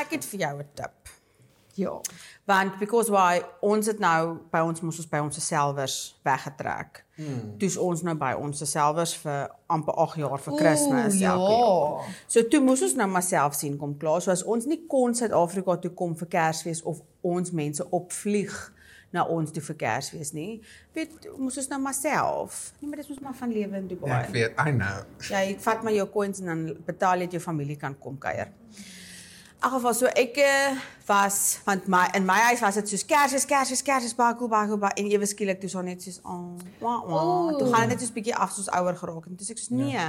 Ek 0.00 0.14
het 0.16 0.24
vir 0.24 0.46
jou 0.46 0.54
'n 0.58 0.68
tip. 0.74 1.02
Ja. 1.74 2.00
Want 2.44 2.78
because 2.78 3.10
why 3.10 3.42
ons 3.60 3.86
het 3.86 3.98
nou 3.98 4.38
by 4.50 4.60
ons 4.60 4.80
moes 4.80 4.98
ons 4.98 5.08
by 5.08 5.18
ons 5.18 5.46
selfers 5.46 6.18
weggetrek. 6.22 7.04
Hmm. 7.16 7.54
Toe's 7.58 7.76
ons 7.76 8.02
nou 8.02 8.14
by 8.18 8.32
ons 8.34 8.64
selfers 8.70 9.14
vir 9.22 9.48
amper 9.66 9.94
8 9.94 10.16
jaar 10.16 10.38
vir 10.38 10.58
Kersfees 10.58 11.18
ja. 11.20 11.32
elke 11.32 11.52
jaar. 11.52 12.14
So 12.26 12.48
toe 12.48 12.60
moes 12.60 12.82
ons 12.82 12.94
nou 12.94 13.08
maar 13.08 13.22
self 13.22 13.54
sien 13.54 13.78
kom 13.78 13.96
klaar. 13.96 14.20
So 14.20 14.30
as 14.30 14.44
ons 14.44 14.66
nie 14.68 14.82
kon 14.86 15.14
Suid-Afrika 15.14 15.76
toe 15.76 15.90
kom 15.90 16.16
vir 16.16 16.28
Kersfees 16.28 16.82
of 16.82 17.00
ons 17.20 17.50
mense 17.50 17.90
opvlieg 17.90 18.72
na 19.12 19.24
ons 19.28 19.52
toe 19.52 19.62
vir 19.62 19.76
Kersfees 19.82 20.32
nie, 20.36 20.62
weet 20.96 21.28
moes 21.36 21.58
ons 21.60 21.68
nou 21.72 21.80
maar 21.84 21.96
self. 21.96 22.62
Nee, 22.80 22.88
maar 22.88 23.02
dit 23.02 23.06
is 23.08 23.14
ons 23.16 23.22
maar 23.24 23.36
van 23.36 23.52
lewe 23.52 23.82
in 23.82 23.90
Dubai. 23.90 24.10
Ja, 24.10 24.22
ek 24.24 24.34
weet, 24.36 24.58
I 24.58 24.72
know. 24.72 25.04
Jy 25.28 25.44
vat 25.66 25.84
maar 25.84 25.96
jou 25.96 26.08
coins 26.14 26.40
en 26.40 26.52
dan 26.52 26.64
betaal 26.86 27.22
jy 27.22 27.30
dat 27.30 27.38
jou 27.38 27.44
familie 27.44 27.76
kan 27.80 27.98
kom 28.00 28.18
kuier. 28.22 28.52
In 28.72 29.01
geval 29.70 29.94
so 29.94 30.06
ek 30.06 30.36
eh, 30.36 30.76
was 31.06 31.60
want 31.64 31.86
my 31.88 32.08
in 32.14 32.24
my 32.26 32.38
huis 32.48 32.60
was 32.60 32.74
dit 32.74 32.88
soos 32.88 33.04
Kersfees, 33.04 33.46
Kersfees, 33.46 33.82
Kersfees, 33.82 34.14
baie 34.14 34.48
baie 34.48 34.76
baie 34.76 34.92
en 34.96 35.10
ewe 35.10 35.26
skielik 35.26 35.60
toe 35.60 35.70
so 35.70 35.82
net 35.82 36.02
soos 36.02 36.20
oh, 36.24 36.56
wah, 36.80 37.02
wah. 37.06 37.58
toe 37.58 37.68
gaan 37.70 37.88
dit 37.88 37.94
net 37.94 38.00
soos 38.00 38.12
bietjie 38.12 38.34
af 38.34 38.52
soos 38.52 38.68
ouer 38.68 38.96
geraak 38.96 39.26
en 39.26 39.36
toe 39.36 39.46
sê 39.46 39.54
ek 39.54 39.58
soos 39.58 39.70
nee. 39.70 40.08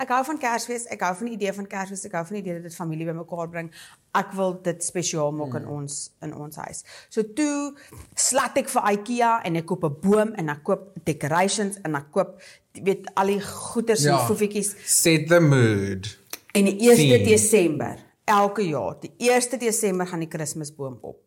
Ek 0.00 0.08
hou 0.14 0.20
van 0.24 0.38
Kersfees, 0.40 0.86
ek 0.94 1.02
hou 1.04 1.10
van 1.18 1.28
die 1.28 1.34
idee 1.34 1.52
van 1.52 1.66
Kersfees, 1.68 2.06
ek 2.08 2.14
hou 2.16 2.22
van 2.24 2.36
die 2.38 2.40
idee 2.40 2.54
dat 2.56 2.62
dit 2.70 2.76
familie 2.76 3.04
bymekaar 3.04 3.50
bring. 3.52 3.68
Ek 4.16 4.30
wil 4.38 4.54
dit 4.64 4.80
spesiaal 4.84 5.34
maak 5.36 5.58
in 5.58 5.66
ons 5.68 5.98
in 6.24 6.32
ons 6.32 6.56
huis. 6.56 6.80
So 7.12 7.26
toe 7.36 7.74
slat 8.16 8.56
ek 8.56 8.70
vir 8.72 8.88
IKEA 8.94 9.32
en 9.44 9.60
ek 9.60 9.66
koop 9.68 9.84
'n 9.84 9.98
boom 10.00 10.32
en 10.40 10.48
ek 10.48 10.62
koop 10.64 10.94
decorations 11.04 11.76
en 11.84 11.98
ek 12.00 12.08
koop 12.16 12.40
weet 12.72 13.10
al 13.14 13.26
die 13.26 13.42
goeders 13.42 14.04
en 14.06 14.14
Ja. 14.14 14.18
ja. 14.18 14.26
foefietjies 14.26 14.74
Set 14.86 15.28
the 15.28 15.40
mood. 15.40 16.16
En 16.54 16.64
die 16.64 16.78
1 16.80 16.96
Sien. 16.96 17.24
Desember 17.24 18.09
elke 18.30 18.64
jaar, 18.68 18.96
die 19.02 19.12
1 19.18 19.58
Desember 19.58 20.06
gaan 20.06 20.24
die 20.24 20.30
Kersboom 20.30 20.98
op. 21.00 21.18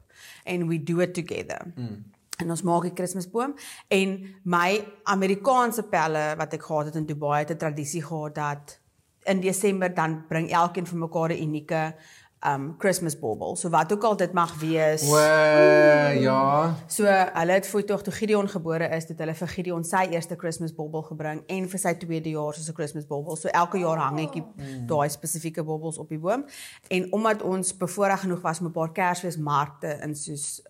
And 0.46 0.68
we 0.68 0.78
do 0.84 1.00
it 1.00 1.14
together. 1.14 1.72
Mm. 1.76 2.04
En 2.42 2.50
ons 2.50 2.64
maak 2.66 2.88
die 2.88 2.96
Kersboom 2.98 3.54
en 3.94 4.16
my 4.44 4.70
Amerikaanse 5.12 5.86
pelle 5.92 6.34
wat 6.40 6.56
ek 6.58 6.66
gehad 6.66 6.90
het 6.90 6.96
in 7.02 7.06
Dubai 7.06 7.44
het 7.44 7.52
'n 7.52 7.62
tradisie 7.62 8.02
gehad 8.02 8.36
dat 8.36 8.80
in 9.26 9.40
Desember 9.40 9.94
dan 9.94 10.26
bring 10.28 10.52
elkeen 10.52 10.88
vir 10.88 10.98
mekaar 10.98 11.32
'n 11.32 11.44
unieke 11.44 11.96
um 12.46 12.76
Christmas 12.78 13.16
bauble. 13.20 13.56
So 13.56 13.70
wat 13.70 13.92
ook 13.94 14.04
al 14.04 14.18
dit 14.18 14.34
mag 14.34 14.60
wees. 14.60 15.06
O, 15.10 15.18
ja. 15.18 16.76
So 16.88 17.06
hulle 17.06 17.52
het 17.52 17.68
voor 17.68 17.84
tog 17.84 18.02
toe 18.04 18.14
Gideon 18.14 18.50
gebore 18.50 18.88
is, 18.96 19.08
het 19.08 19.18
hulle 19.20 19.34
vir 19.34 19.48
Gideon 19.48 19.84
sy 19.84 20.08
eerste 20.12 20.36
Christmas 20.38 20.74
bauble 20.76 21.04
gebring 21.04 21.44
en 21.48 21.70
vir 21.70 21.80
sy 21.80 21.94
tweede 21.94 22.30
jaar 22.30 22.54
soos 22.54 22.68
'n 22.70 22.74
Christmas 22.74 23.06
bauble. 23.08 23.38
So 23.38 23.48
elke 23.48 23.78
jaar 23.80 23.98
hang 23.98 24.20
ek 24.20 24.34
die- 24.34 24.86
daai 24.86 25.10
spesifieke 25.10 25.64
baubles 25.64 25.98
op 25.98 26.10
die 26.10 26.20
boom. 26.20 26.46
En 26.90 27.14
omdat 27.14 27.42
ons 27.42 27.78
bevoorreg 27.78 28.20
genoeg 28.20 28.42
was 28.42 28.60
om 28.60 28.66
'n 28.68 28.72
paar 28.72 28.92
Kersfeesmarkte 28.92 30.00
in 30.04 30.16
soos 30.16 30.62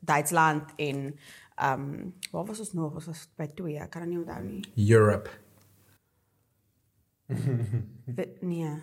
Duitsland 0.00 0.62
en 0.76 1.14
um 1.62 2.14
waar 2.32 2.44
was 2.44 2.58
ons 2.58 2.72
nog? 2.72 2.94
Ons 2.94 3.06
was 3.06 3.28
by 3.36 3.46
twee, 3.54 3.78
ek 3.78 3.90
kan 3.90 4.08
nie 4.08 4.18
onthou 4.18 4.42
nie. 4.42 4.64
Europe. 4.94 5.28
We- 7.26 8.36
Nee. 8.40 8.82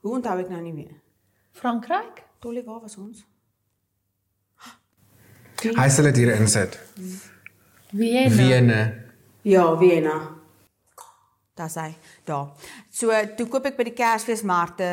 Hoe 0.00 0.14
onthou 0.14 0.38
ek 0.40 0.48
nou 0.48 0.60
nie 0.62 0.72
meer? 0.72 1.00
Frankryk? 1.56 2.22
Dolly, 2.38 2.62
waar 2.64 2.80
was 2.80 2.96
ons? 2.96 3.24
Hy 5.64 5.88
sal 5.88 6.10
dit 6.10 6.18
hier 6.20 6.34
insit. 6.36 6.76
Vienna. 7.96 8.36
Wene. 8.36 8.80
Ja, 9.46 9.64
Vienna. 9.80 10.16
Daar's 11.56 11.78
hy. 11.80 11.94
Daar. 12.28 12.50
So 12.92 13.14
toe 13.38 13.46
koop 13.48 13.64
ek 13.70 13.78
by 13.78 13.86
die 13.88 13.94
Kersfeesmarkte 13.96 14.90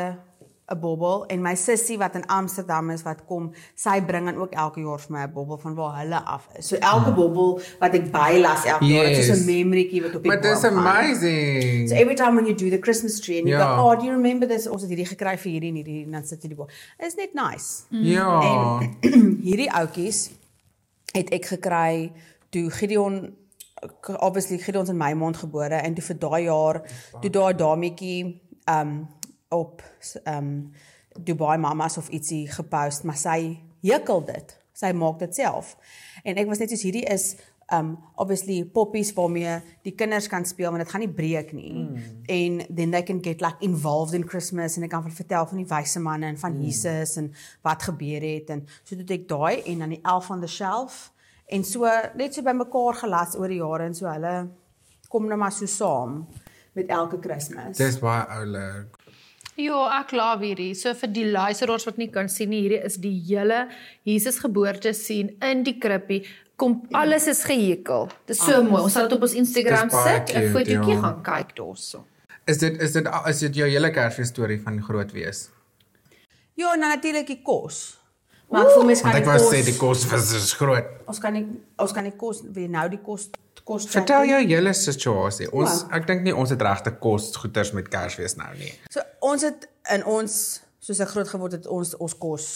'n 0.72 0.80
bobbel 0.80 1.26
en 1.28 1.42
my 1.42 1.56
sussie 1.56 1.98
wat 1.98 2.16
in 2.16 2.26
Amsterdam 2.28 2.90
is 2.90 3.02
wat 3.04 3.26
kom, 3.28 3.52
sy 3.76 4.02
bring 4.02 4.26
dan 4.26 4.38
ook 4.38 4.54
elke 4.54 4.80
jaar 4.80 5.00
vir 5.00 5.12
my 5.12 5.24
'n 5.28 5.34
bobbel 5.34 5.58
van 5.58 5.76
waar 5.76 5.98
hulle 6.00 6.20
af 6.26 6.48
is. 6.58 6.68
So 6.68 6.76
elke 6.76 7.12
bobbel 7.14 7.60
wat 7.80 7.94
ek 7.94 8.12
bylas 8.12 8.64
elke 8.66 8.86
jaar, 8.86 9.06
dit 9.06 9.18
is 9.18 9.28
Yes. 9.28 9.40
'n 9.42 9.46
memorytjie 9.46 10.02
wat 10.02 10.16
op 10.16 10.24
die 10.24 10.40
dis 10.40 10.62
boom 10.62 10.76
hang. 10.78 10.88
amazing. 10.88 11.90
So 11.90 11.96
every 11.96 12.16
time 12.16 12.36
when 12.36 12.46
you 12.46 12.56
do 12.56 12.70
the 12.70 12.80
Christmas 12.80 13.20
tree 13.20 13.38
and 13.40 13.48
you 13.48 13.58
Ja. 13.58 13.76
go, 13.76 13.82
"Oh, 13.92 14.00
do 14.00 14.06
you 14.06 14.14
remember 14.16 14.48
this? 14.48 14.68
Ons 14.68 14.82
het 14.82 14.90
hierdie 14.90 15.06
gekry 15.06 15.38
vir 15.38 15.52
hierdie 15.52 15.70
en 15.70 15.76
hierdie 15.76 16.04
en 16.06 16.12
dan 16.12 16.24
sit 16.26 16.42
jy 16.42 16.48
die 16.48 16.56
boom. 16.58 16.68
Is 17.00 17.16
net 17.16 17.34
nice. 17.34 17.84
Ja. 17.90 18.80
hierdie 19.50 19.72
oudjies 19.72 20.32
het 21.14 21.30
ek 21.30 21.46
gekry 21.46 22.12
toe 22.52 22.70
Gideon 22.70 23.34
obviously 24.20 24.58
Gideon 24.58 24.88
in 24.88 24.98
my 24.98 25.14
maand 25.14 25.38
gebore 25.38 25.76
en 25.76 25.94
toe 25.94 26.04
vir 26.04 26.16
daai 26.20 26.44
jaar 26.46 26.82
toe 27.22 27.30
daai 27.30 27.54
dametjie 27.54 28.42
um 28.70 29.08
op 29.54 29.84
um 30.30 30.72
Dubai 31.14 31.58
Mamas 31.62 31.98
of 31.98 32.10
ietsie 32.10 32.48
gepost, 32.50 33.04
maar 33.06 33.18
sy 33.18 33.60
hekel 33.86 34.24
dit. 34.26 34.56
Sy 34.74 34.90
maak 34.98 35.20
dit 35.22 35.36
self. 35.36 35.76
En 36.26 36.40
ek 36.42 36.50
was 36.50 36.62
net 36.62 36.74
soos 36.74 36.86
hierdie 36.88 37.06
is 37.14 37.36
um 37.74 37.94
obviously 38.16 38.66
poppies 38.66 39.14
waarmee 39.14 39.62
die 39.82 39.94
kinders 39.96 40.28
kan 40.28 40.46
speel 40.46 40.72
want 40.72 40.84
dit 40.84 40.92
gaan 40.92 41.04
nie 41.06 41.12
breek 41.12 41.54
nie. 41.56 41.74
Mm. 41.74 41.98
En 42.26 42.76
then 42.76 42.92
they 42.92 43.04
can 43.04 43.22
get 43.24 43.42
like 43.42 43.62
involved 43.66 44.14
in 44.14 44.28
Christmas 44.28 44.78
en 44.78 44.84
ek 44.88 44.92
kan 44.94 45.06
vertel 45.12 45.48
van 45.52 45.62
die 45.62 45.70
wyse 45.70 46.02
manne 46.04 46.32
en 46.34 46.40
van 46.40 46.58
mm. 46.58 46.66
Jesus 46.68 47.16
en 47.22 47.32
wat 47.66 47.86
gebeur 47.90 48.26
het 48.26 48.52
en 48.54 48.66
so 48.82 48.96
toe 48.96 49.04
het 49.06 49.16
ek 49.18 49.30
daai 49.32 49.64
en 49.72 49.86
dan 49.86 49.96
die 49.96 50.02
elf 50.04 50.30
on 50.34 50.44
the 50.44 50.50
shelf 50.50 51.12
en 51.46 51.64
so 51.68 51.90
net 52.20 52.36
so 52.36 52.46
bymekaar 52.46 53.00
gelas 53.04 53.38
oor 53.40 53.52
die 53.52 53.62
jare 53.62 53.88
en 53.90 53.98
so 53.98 54.10
hulle 54.10 54.36
kom 55.10 55.30
nou 55.30 55.38
maar 55.40 55.54
so 55.54 55.70
saam 55.70 56.24
met 56.74 56.90
elke 56.90 57.20
Kersfees. 57.22 57.78
Dis 57.78 58.00
baie 58.02 58.26
oulik. 58.34 59.03
Ja, 59.60 59.82
ek 60.00 60.16
laaf 60.18 60.42
hierdie. 60.42 60.72
So 60.78 60.94
vir 60.98 61.12
die 61.14 61.26
luisteraars 61.30 61.86
wat 61.86 62.00
nie 62.02 62.10
kan 62.14 62.30
sien 62.32 62.50
nie, 62.50 62.64
hierdie 62.66 62.82
is 62.88 62.98
die 63.02 63.14
hele 63.28 63.68
Jesus 64.08 64.40
geboorte 64.42 64.96
sien 64.98 65.36
in 65.46 65.62
die 65.68 65.76
krippie. 65.82 66.24
Kom 66.58 66.80
alles 66.98 67.28
is 67.30 67.44
gehekel. 67.46 68.10
Dis 68.30 68.42
so 68.42 68.64
mooi. 68.66 68.82
Ons 68.82 68.98
sal 68.98 69.10
dit 69.10 69.18
op 69.18 69.26
ons 69.28 69.36
Instagram 69.38 69.94
sit, 69.94 70.34
'n 70.34 70.50
fotootjie 70.54 70.96
ja. 70.96 71.02
gaan 71.06 71.22
kyk 71.22 71.56
daarso. 71.58 72.06
Is 72.46 72.58
dit 72.58 72.82
is 72.82 72.92
dit 72.92 73.08
is 73.30 73.40
dit 73.40 73.56
jou 73.56 73.68
hele 73.70 73.92
Kersfees 73.92 74.30
storie 74.30 74.60
van 74.62 74.82
groot 74.82 75.12
wees? 75.12 75.50
Ja, 76.56 76.70
dan 76.76 76.90
natuurlik 76.90 77.28
die 77.28 77.42
kos. 77.42 78.00
Maar 78.50 78.66
ek 78.66 78.74
voel 78.76 78.86
mens 78.86 79.02
kan 79.02 79.16
ek 79.16 79.24
die 79.24 79.30
wou 79.30 79.38
kos 79.40 79.54
sê 79.54 79.62
die 79.66 79.78
kos 79.78 80.34
is 80.38 80.54
groot. 80.54 80.90
ons 81.08 81.20
kan 81.20 81.34
nie 81.34 81.46
ons 81.78 81.92
kan 81.92 82.04
die 82.04 82.16
kos 82.18 82.44
weer 82.54 82.70
nou 82.70 82.90
die 82.90 83.02
kos 83.02 83.30
kos 83.64 83.88
Vertel 83.92 84.26
jou 84.30 84.42
hele 84.48 84.74
situasie. 84.74 85.48
Ons 85.52 85.86
ek 85.92 86.08
dink 86.08 86.22
nie 86.26 86.36
ons 86.36 86.52
het 86.54 86.62
regte 86.62 86.92
kos 87.00 87.32
goeders 87.40 87.72
met 87.74 87.88
Kersfees 87.92 88.36
nou 88.40 88.52
nie. 88.60 88.74
So 88.94 89.04
ons 89.22 89.46
het 89.48 89.68
in 89.94 90.06
ons 90.06 90.62
soos 90.84 91.00
ek 91.00 91.10
groot 91.16 91.30
geword 91.32 91.58
het 91.60 91.68
ons 91.72 91.96
ons 91.96 92.16
kos 92.20 92.48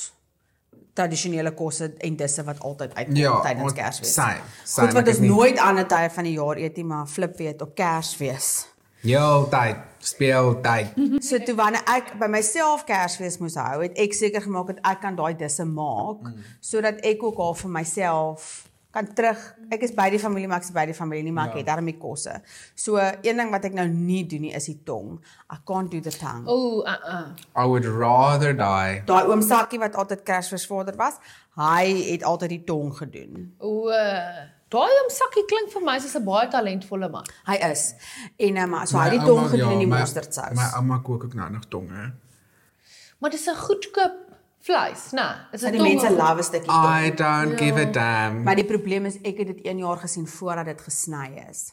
tradisionele 0.97 1.51
kosse 1.53 1.91
en 2.01 2.15
disse 2.17 2.43
wat 2.43 2.59
altyd 2.65 2.95
uitkom 2.95 3.19
Ja, 3.19 3.35
tydens 3.45 3.73
Kersfees. 3.77 4.13
same, 4.13 4.41
same, 4.63 4.87
Goed 4.87 4.95
wat 4.97 5.07
ons 5.07 5.19
nie- 5.19 5.29
nooit 5.29 5.59
ander 5.59 5.85
tye 5.87 6.09
van 6.09 6.23
die 6.23 6.33
jaar 6.33 6.57
eet 6.57 6.75
nie, 6.75 6.83
maar 6.83 7.05
flip 7.05 7.37
weet 7.37 7.61
op 7.61 7.75
Kersfees. 7.75 8.65
Jou 9.01 9.47
tyd, 9.49 9.77
speel 9.99 10.61
tyd. 10.61 10.87
So 11.23 11.37
toe 11.39 11.55
wanneer 11.55 11.81
ek 11.85 12.17
by 12.19 12.25
myself 12.27 12.83
Kersfees 12.85 13.37
moes 13.37 13.55
hou, 13.55 13.81
het 13.83 13.97
ek 13.97 14.13
seker 14.13 14.41
gemaak 14.41 14.67
dat 14.67 14.79
ek 14.83 15.01
kan 15.01 15.15
daai 15.15 15.35
disse 15.37 15.63
maak 15.65 16.23
mm. 16.23 16.43
sodat 16.61 16.99
ek 17.05 17.23
ook 17.23 17.37
al 17.37 17.53
vir 17.53 17.69
myself 17.69 18.66
kan 18.97 19.07
terug. 19.17 19.39
Ek 19.73 19.83
is 19.87 19.93
by 19.97 20.09
die 20.13 20.19
familie, 20.21 20.47
maar 20.49 20.61
ek 20.63 20.67
is 20.69 20.73
by 20.75 20.85
die 20.89 20.95
familie 20.97 21.23
nie, 21.27 21.33
maar 21.35 21.51
ja. 21.51 21.55
ek 21.55 21.61
het 21.63 21.69
daarmee 21.69 21.97
kosse. 22.01 22.35
So 22.75 22.97
een 22.97 23.37
ding 23.43 23.51
wat 23.53 23.65
ek 23.69 23.73
nou 23.77 23.87
nie 23.93 24.23
doen 24.29 24.41
nie 24.47 24.53
is 24.57 24.65
die 24.71 24.77
tong. 24.87 25.17
I 25.53 25.57
can't 25.69 25.91
do 25.93 25.99
the 26.01 26.13
tongue. 26.15 26.45
Ooh, 26.49 26.81
uh 26.83 26.97
uh. 27.15 27.27
I 27.55 27.65
would 27.69 27.85
rather 27.85 28.53
die. 28.57 29.01
Daai 29.09 29.25
oom 29.31 29.41
Sakkie 29.45 29.79
wat 29.79 29.95
altyd 29.95 30.23
Kersfeesvader 30.27 30.97
was, 30.99 31.19
hy 31.57 32.11
het 32.11 32.23
altyd 32.27 32.49
die 32.57 32.63
tong 32.67 32.91
gedoen. 32.97 33.51
O, 33.59 33.87
daai 34.73 34.93
om 35.03 35.09
sakkie 35.13 35.45
klink 35.47 35.71
vir 35.73 35.83
my 35.87 35.97
soos 36.03 36.15
'n 36.19 36.25
baie 36.27 36.47
talentvolle 36.51 37.09
man. 37.09 37.25
Hy 37.47 37.55
is. 37.71 37.93
En 38.37 38.57
um, 38.63 38.75
so 38.85 38.97
hy 38.97 39.03
My 39.03 39.09
het 39.09 39.19
die 39.19 39.25
tong 39.27 39.39
ouma- 39.39 39.51
gedoen 39.55 39.71
in 39.77 39.79
die 39.85 39.87
my- 39.87 39.99
mosterdsaus. 39.99 40.55
My 40.59 40.69
ouma 40.75 40.99
kook 40.99 41.23
ook 41.23 41.33
nou 41.33 41.49
nog 41.51 41.65
tonge. 41.71 42.13
Maar 43.19 43.31
dis 43.31 43.47
'n 43.47 43.55
goedkoop 43.55 44.26
vleis, 44.67 45.11
né? 45.15 45.27
Is 45.53 45.61
So 45.61 45.71
dit 45.71 45.79
die 45.79 45.81
mense 45.87 46.09
love 46.11 46.39
'n 46.39 46.43
stukkie 46.43 46.67
tong. 46.69 47.05
I 47.05 47.11
don't 47.15 47.57
give 47.59 47.79
a 47.79 47.85
damn. 47.85 48.43
Maar 48.43 48.55
die 48.55 48.65
probleem 48.65 49.05
is 49.05 49.17
ek 49.23 49.37
het 49.37 49.47
dit 49.47 49.59
1 49.65 49.77
jaar 49.77 49.97
gesien 49.97 50.27
voordat 50.27 50.65
dit 50.65 50.81
gesny 50.81 51.27
is. 51.49 51.71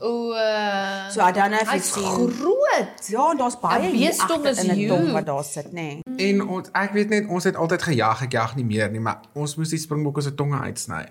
O, 0.00 0.32
uh, 0.32 1.08
So 1.10 1.20
I 1.22 1.32
don't 1.32 1.50
know 1.50 1.60
if 1.60 1.70
you've 1.72 1.84
seen 1.84 2.30
groot. 2.30 3.06
Ja, 3.06 3.34
daar's 3.34 3.58
baie 3.60 3.90
beestong 3.90 4.44
is 4.46 4.62
in 4.62 4.70
'n 4.70 4.88
tong 4.88 5.12
wat 5.12 5.26
daar 5.26 5.44
sit, 5.44 5.72
nê. 5.72 6.00
Nee. 6.04 6.32
En 6.32 6.48
ons 6.48 6.68
ek 6.72 6.92
weet 6.92 7.08
net 7.08 7.28
ons 7.28 7.44
het 7.44 7.56
altyd 7.56 7.82
gejag, 7.82 8.22
ek 8.22 8.32
jag 8.32 8.56
nie 8.56 8.64
meer 8.64 8.90
nie, 8.90 9.00
maar 9.00 9.20
ons 9.34 9.56
moes 9.56 9.68
die 9.68 9.78
springbokke 9.78 10.20
se 10.22 10.34
tonge 10.34 10.58
uitsny. 10.60 11.06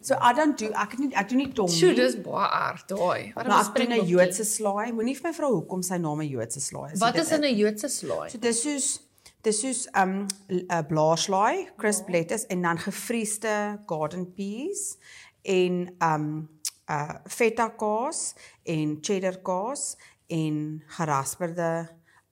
So 0.00 0.14
I 0.14 0.32
don't 0.34 0.58
do 0.58 0.66
ek 0.72 0.90
het 0.90 0.98
nie 0.98 1.10
ek 1.14 1.28
doen 1.28 1.38
nie 1.38 1.52
tong 1.52 1.68
Sjoe, 1.70 1.92
nie. 1.92 1.96
dis 2.00 2.16
baie 2.24 2.48
erg 2.70 2.84
daai. 2.88 3.32
Wat 3.34 3.46
Maar 3.46 3.60
ek 3.60 3.74
doen 3.74 3.92
'n 3.98 4.06
Joodse 4.06 4.44
slaai. 4.44 4.92
Moenie 4.92 5.14
vir 5.14 5.28
my 5.30 5.34
vra 5.34 5.46
hoekom 5.46 5.82
sy 5.82 5.96
naam 5.96 6.20
'n 6.20 6.28
Joodse 6.28 6.60
slaai 6.60 6.92
is. 6.92 6.98
Wat 7.00 7.16
is 7.16 7.30
'n 7.32 7.44
Joodse 7.56 7.88
slaai? 7.88 8.30
So 8.30 8.38
dis 8.38 8.62
soos 8.62 9.07
dis 9.48 9.60
soos 9.64 9.86
um 9.96 10.26
'n 10.50 10.86
blaarslaai, 10.88 11.68
crisp 11.80 12.08
lettuce 12.12 12.46
en 12.52 12.62
dan 12.62 12.78
gefriesde 12.78 13.80
garden 13.86 14.26
peas 14.36 14.98
en 15.42 15.88
um 16.04 16.48
uh 16.90 17.14
feta 17.28 17.68
kaas 17.80 18.34
en 18.64 18.98
cheddar 19.00 19.38
kaas 19.44 19.96
en 20.28 20.82
gerasperde 20.96 21.88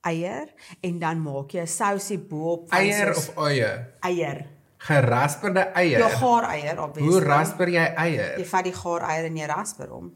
eier 0.07 0.47
en 0.81 0.99
dan 0.99 1.21
maak 1.21 1.51
jy 1.53 1.61
'n 1.61 1.67
sousie 1.67 2.17
bo-op 2.19 2.69
van 2.69 2.79
Eier 2.79 3.13
soos- 3.15 3.29
of 3.35 3.47
eie? 3.47 3.85
eier. 4.01 4.45
Gerasperde 4.77 5.59
eier. 5.73 5.99
Ja, 5.99 6.09
gaar 6.09 6.43
eier 6.53 6.79
obviously. 6.81 7.11
Hoe 7.13 7.21
rasper 7.23 7.67
jy 7.67 7.73
Jy 7.81 7.93
eier? 7.97 8.45
vat 8.45 8.63
die 8.63 8.73
gaar 8.73 9.01
eier 9.09 9.25
en 9.25 9.37
jy 9.37 9.45
rasper 9.45 9.87
hom. 9.89 10.11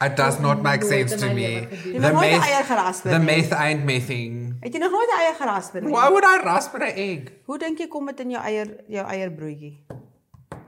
It 0.00 0.16
does 0.16 0.38
not 0.40 0.62
make 0.62 0.82
sense 0.82 1.12
in 1.12 1.18
to 1.20 1.34
me. 1.34 1.68
eier 1.68 2.64
gerasper 2.64 3.10
The 3.10 3.18
myth 3.18 3.52
ain't 3.52 3.84
mything. 3.84 4.56
Het 4.60 4.72
jy 4.72 4.80
nog 4.80 4.94
nooit 4.96 5.10
eier 5.18 5.34
gerasper 5.36 5.82
nie? 5.84 5.92
Why 5.92 6.08
would 6.08 6.24
I 6.24 6.40
rasper 6.44 6.80
'n 6.80 6.94
egg? 6.96 7.32
Hoe 7.44 7.58
dink 7.58 7.78
jy 7.78 7.88
kom 7.88 8.06
dit 8.06 8.20
in 8.20 8.30
jou 8.30 8.42
eier 8.42 8.68
jou 8.88 9.04
eierbroodjie? 9.06 9.74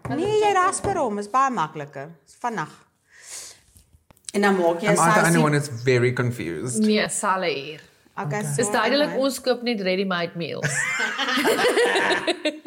Nee, 0.09 0.38
jy 0.42 0.53
rasper 0.53 0.97
hom, 1.01 1.18
is 1.18 1.31
baie 1.31 1.51
makliker. 1.51 2.11
Is 2.27 2.37
vinnig. 2.40 2.73
En 4.35 4.40
dan 4.40 4.57
maak 4.57 4.81
jy 4.81 4.88
'n 4.92 4.99
Am 4.99 5.09
I 5.09 5.12
the 5.21 5.27
only 5.27 5.42
one 5.42 5.53
that's 5.53 5.68
very 5.85 6.12
confused? 6.12 6.83
Nee, 6.83 7.09
sale 7.09 7.47
hier. 7.49 7.81
Okay, 8.14 8.42
so 8.44 8.57
Dis 8.61 8.70
duidelik 8.70 9.14
ons 9.16 9.38
koop 9.40 9.62
net 9.64 9.81
ready-made 9.81 10.37
meals. 10.37 10.68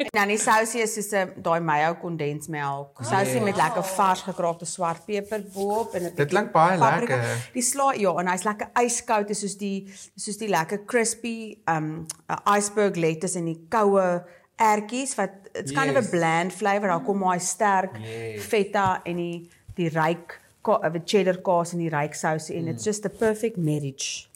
En 0.06 0.22
dan 0.22 0.28
die 0.32 0.38
sousie 0.40 0.80
is 0.82 0.94
soos 0.96 1.10
'n 1.12 1.32
daai 1.44 1.60
mayo 1.60 1.94
kondensmelk. 2.00 2.98
Sousie 3.04 3.40
met 3.44 3.56
lekker 3.56 3.84
vars 3.84 4.22
gekraakte 4.24 4.64
swart 4.66 5.04
peper 5.06 5.42
bo-op 5.54 5.94
en 5.94 6.02
'n 6.08 6.14
Dit 6.16 6.28
klink 6.28 6.52
baie 6.52 6.78
paprika. 6.78 7.16
lekker. 7.16 7.50
Die 7.52 7.62
slaai 7.62 8.00
ja, 8.00 8.14
en 8.20 8.26
hy's 8.28 8.42
lekker 8.44 8.68
yskoud, 8.84 9.30
is 9.30 9.40
soos 9.40 9.56
die 9.58 9.92
soos 10.16 10.36
die 10.38 10.48
lekker 10.48 10.84
crispy 10.86 11.58
um 11.68 12.06
uh, 12.30 12.56
iceberg 12.56 12.96
lettuce 12.96 13.36
en 13.38 13.44
die 13.44 13.60
koue 13.68 14.24
ertjies 14.56 15.14
wat 15.16 15.30
it's 15.54 15.72
kind 15.72 15.90
of 15.96 16.02
Yes. 16.04 16.06
a 16.06 16.10
bland 16.16 16.52
flavor. 16.52 16.88
Daar 16.88 17.04
kom 17.04 17.18
maar 17.18 17.40
sterk 17.40 17.90
Yes. 17.98 18.42
feta 18.44 19.00
en 19.04 19.16
die 19.16 19.50
die 19.74 19.88
ryk 19.88 20.40
ka- 20.62 20.80
uh, 20.84 21.00
cheddar 21.04 21.40
kaas 21.42 21.72
en 21.72 21.78
die 21.78 21.90
ryk 21.90 22.14
sousie 22.14 22.56
en 22.56 22.68
it's 22.68 22.82
Mm. 22.86 22.90
just 22.90 23.04
a 23.04 23.08
perfect 23.08 23.56
marriage. 23.56 24.26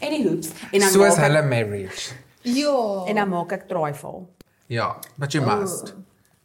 Anywho, 0.00 0.38
en 0.70 0.80
dan 0.80 0.90
Soos 0.90 1.16
hulle 1.16 1.42
marriage. 1.42 2.14
Ja. 2.42 3.04
en 3.06 3.14
dan 3.14 3.28
maak 3.28 3.52
ek 3.52 3.68
trifle. 3.68 4.26
Ja, 4.66 4.98
but 5.16 5.32
you 5.32 5.44
must. 5.44 5.94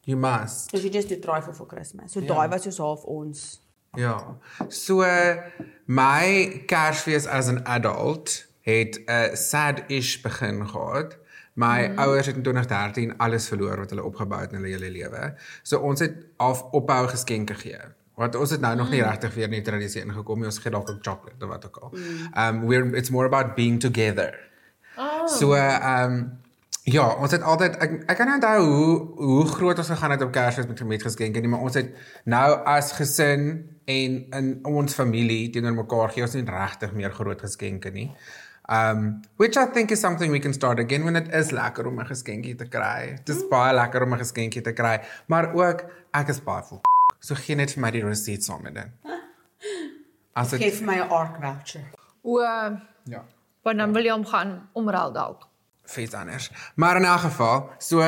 You 0.04 0.18
must. 0.18 0.70
So 0.70 0.78
jy 0.78 0.90
just 0.92 1.10
do 1.10 1.20
trifle 1.20 1.54
for 1.54 1.68
Christmas. 1.68 2.12
So 2.12 2.22
daai 2.22 2.48
was 2.50 2.64
soos 2.68 2.78
half 2.78 3.04
ons 3.04 3.64
Ja. 3.96 4.38
So 4.70 5.06
my 5.86 6.64
Kersfees 6.66 7.28
as 7.28 7.48
an 7.48 7.62
adult 7.66 8.46
het 8.62 9.02
'n 9.06 9.12
uh, 9.12 9.36
sad-ish 9.36 10.22
begin 10.22 10.68
gehad. 10.68 11.18
My 11.54 11.88
mm. 11.88 12.00
ouers 12.00 12.26
het 12.26 12.36
in 12.36 12.42
2013 12.42 13.18
alles 13.18 13.48
verloor 13.48 13.78
wat 13.78 13.90
hulle 13.90 14.04
opgebou 14.04 14.42
het 14.42 14.52
in 14.52 14.58
hulle 14.58 14.74
hele 14.74 14.90
lewe. 14.90 15.34
So 15.62 15.78
ons 15.78 16.00
het 16.00 16.26
af 16.38 16.64
ophou 16.72 17.08
geskenke 17.08 17.54
gegee. 17.54 17.82
Want 18.16 18.36
ons 18.36 18.52
het 18.54 18.62
nou 18.62 18.76
nog 18.78 18.92
nie 18.94 19.02
regtig 19.02 19.34
weer 19.34 19.50
in 19.50 19.58
die 19.58 19.66
tradisie 19.66 20.04
ingekom 20.04 20.40
nie. 20.40 20.50
Ons 20.52 20.62
gee 20.62 20.72
dalk 20.74 20.90
ook 20.90 21.02
chocolate 21.02 21.46
of 21.46 21.50
wat 21.50 21.66
ook 21.66 21.78
al. 21.82 21.94
Um 22.38 22.66
we're 22.68 22.96
it's 22.98 23.10
more 23.10 23.26
about 23.26 23.56
being 23.56 23.80
together. 23.82 24.38
Oh. 24.98 25.28
So 25.28 25.56
um 25.58 26.20
ja, 26.84 27.08
ons 27.16 27.32
het 27.32 27.42
altyd 27.48 27.78
ek 27.82 27.94
ek 28.12 28.18
kan 28.20 28.34
onthou 28.36 28.58
hoe 28.68 28.96
hoe 29.18 29.48
groot 29.48 29.78
ons 29.80 29.90
gegaan 29.96 30.14
het 30.14 30.22
op 30.22 30.32
Kersfees 30.36 30.68
met 30.68 30.84
met 30.84 31.06
geskenke 31.10 31.40
nie, 31.40 31.50
maar 31.50 31.66
ons 31.66 31.80
het 31.80 31.94
nou 32.30 32.48
as 32.68 32.92
gesin 33.00 33.50
en 33.86 34.22
in 34.40 34.54
ons 34.68 34.94
familie 34.94 35.50
teenoor 35.50 35.78
mekaar 35.82 36.14
gee 36.14 36.28
ons 36.28 36.36
nie 36.38 36.46
regtig 36.46 36.94
meer 36.94 37.12
groot 37.12 37.42
geskenke 37.42 37.90
nie. 37.92 38.12
Um 38.70 39.22
which 39.38 39.58
I 39.58 39.66
think 39.74 39.92
is 39.92 40.00
something 40.00 40.32
we 40.32 40.40
can 40.40 40.54
start 40.54 40.80
again 40.80 41.04
when 41.04 41.16
it 41.16 41.34
is 41.34 41.52
lekker 41.52 41.88
om 41.88 42.00
'n 42.00 42.06
geskenkie 42.06 42.56
te 42.56 42.68
kry. 42.68 43.18
Dit 43.26 43.36
is 43.36 43.48
baie 43.50 43.74
lekker 43.74 44.04
om 44.04 44.14
'n 44.14 44.20
geskenkie 44.20 44.62
te 44.62 44.74
kry, 44.74 45.00
maar 45.28 45.54
ook 45.56 45.86
ek 46.14 46.28
is 46.30 46.44
baie 46.44 46.64
vol. 46.64 46.84
So 47.24 47.36
gee 47.40 47.56
net 47.56 47.72
vir 47.72 47.82
my 47.86 47.92
die 47.96 48.04
receipt 48.04 48.44
saam 48.44 48.66
met 48.66 48.76
dit. 48.76 48.92
As 50.40 50.52
dit 50.52 50.60
Geef 50.64 50.82
vir 50.82 50.88
my 50.90 50.98
'n 51.00 51.10
ARC 51.10 51.40
voucher. 51.40 51.86
O, 52.24 52.40
ja, 53.08 53.24
want 53.64 53.78
dan 53.78 53.94
wil 53.94 54.04
jy 54.04 54.12
hom 54.12 54.26
gaan 54.26 54.70
omruil 54.74 55.12
dalk. 55.14 55.48
fees 55.86 56.14
anders. 56.14 56.50
Maar 56.76 56.96
in 56.96 57.06
elk 57.06 57.20
geval, 57.20 57.70
so 57.78 58.00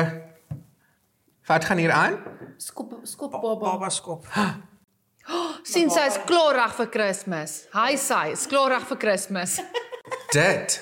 wat 1.46 1.64
gaan 1.64 1.76
hier 1.78 1.92
aan? 1.92 2.18
Skop 2.56 3.00
skop 3.02 3.30
baba. 3.32 3.54
Baba 3.60 3.88
skop. 3.88 4.26
sien 5.72 5.90
sy 5.90 6.06
is 6.06 6.18
klaar 6.26 6.54
reg 6.54 6.74
vir 6.74 6.88
Kersfees. 6.88 7.66
Hy 7.72 7.96
sê, 7.96 8.32
is 8.32 8.46
klaar 8.46 8.70
reg 8.70 8.86
vir 8.88 8.96
Kersfees. 8.96 9.60
Dit. 10.36 10.80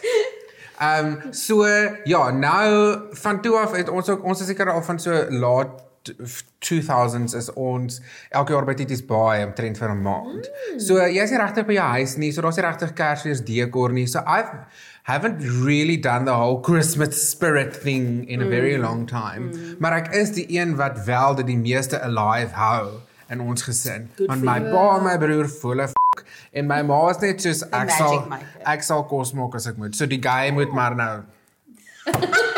Ehm 0.81 1.07
um, 1.07 1.33
so 1.33 1.65
ja, 2.05 2.31
nou 2.31 3.11
van 3.15 3.43
toe 3.43 3.59
af 3.59 3.73
het 3.73 3.89
ons 3.89 4.09
ook 4.09 4.25
ons 4.25 4.41
is 4.41 4.47
seker 4.47 4.71
al 4.73 4.83
van 4.83 4.99
so 4.99 5.27
laat 5.31 5.83
2000s 6.65 7.35
is 7.35 7.53
ons 7.53 8.01
elke 8.31 8.53
jaar 8.53 8.65
by 8.65 8.75
Tities 8.75 9.03
Baai 9.07 9.45
omtrent 9.45 9.79
vir 9.79 9.91
'n 9.91 10.03
maand. 10.03 10.49
Mm. 10.49 10.81
So 10.81 10.99
jy's 10.99 11.31
nie 11.31 11.41
regtig 11.41 11.67
by 11.67 11.75
jou 11.75 11.89
huis 11.99 12.17
nie, 12.17 12.33
so 12.33 12.43
daar's 12.43 12.57
nie 12.57 12.67
regtig 12.67 12.95
Kersfees 12.95 13.45
dekor 13.45 13.93
nie. 13.93 14.07
So 14.07 14.21
I've 14.27 14.53
haven't 15.05 15.41
really 15.65 15.97
done 15.97 16.25
the 16.25 16.35
whole 16.35 16.61
Christmas 16.61 17.31
spirit 17.31 17.77
thing 17.77 18.27
in 18.29 18.41
a 18.41 18.49
very 18.49 18.79
long 18.79 19.07
time. 19.07 19.53
Mm. 19.53 19.77
Maar 19.79 19.93
ek 19.93 20.15
is 20.17 20.33
die 20.33 20.47
een 20.49 20.77
wat 20.77 21.05
wel 21.05 21.35
dit 21.35 21.47
die 21.47 21.61
meeste 21.61 22.01
alive 22.01 22.55
hou 22.57 23.01
in 23.29 23.41
ons 23.41 23.63
gesin. 23.63 24.09
Want 24.27 24.43
my 24.43 24.61
pa 24.61 24.97
en 24.97 25.05
my 25.05 25.19
broer 25.19 25.49
voel 25.61 25.85
'n 25.85 25.89
f**k 25.89 26.25
en 26.53 26.67
my 26.67 26.83
ma 26.83 27.11
is 27.11 27.21
net 27.21 27.41
soos 27.41 27.63
ek 27.71 27.91
sal 27.91 28.17
ek 28.65 28.83
sal 28.83 29.05
kos 29.05 29.33
maak 29.33 29.55
as 29.55 29.67
ek 29.67 29.77
moet. 29.77 29.97
So 29.97 30.07
die 30.07 30.23
guy 30.23 30.51
moet 30.51 30.73
maar 30.73 30.97
nou 30.97 31.15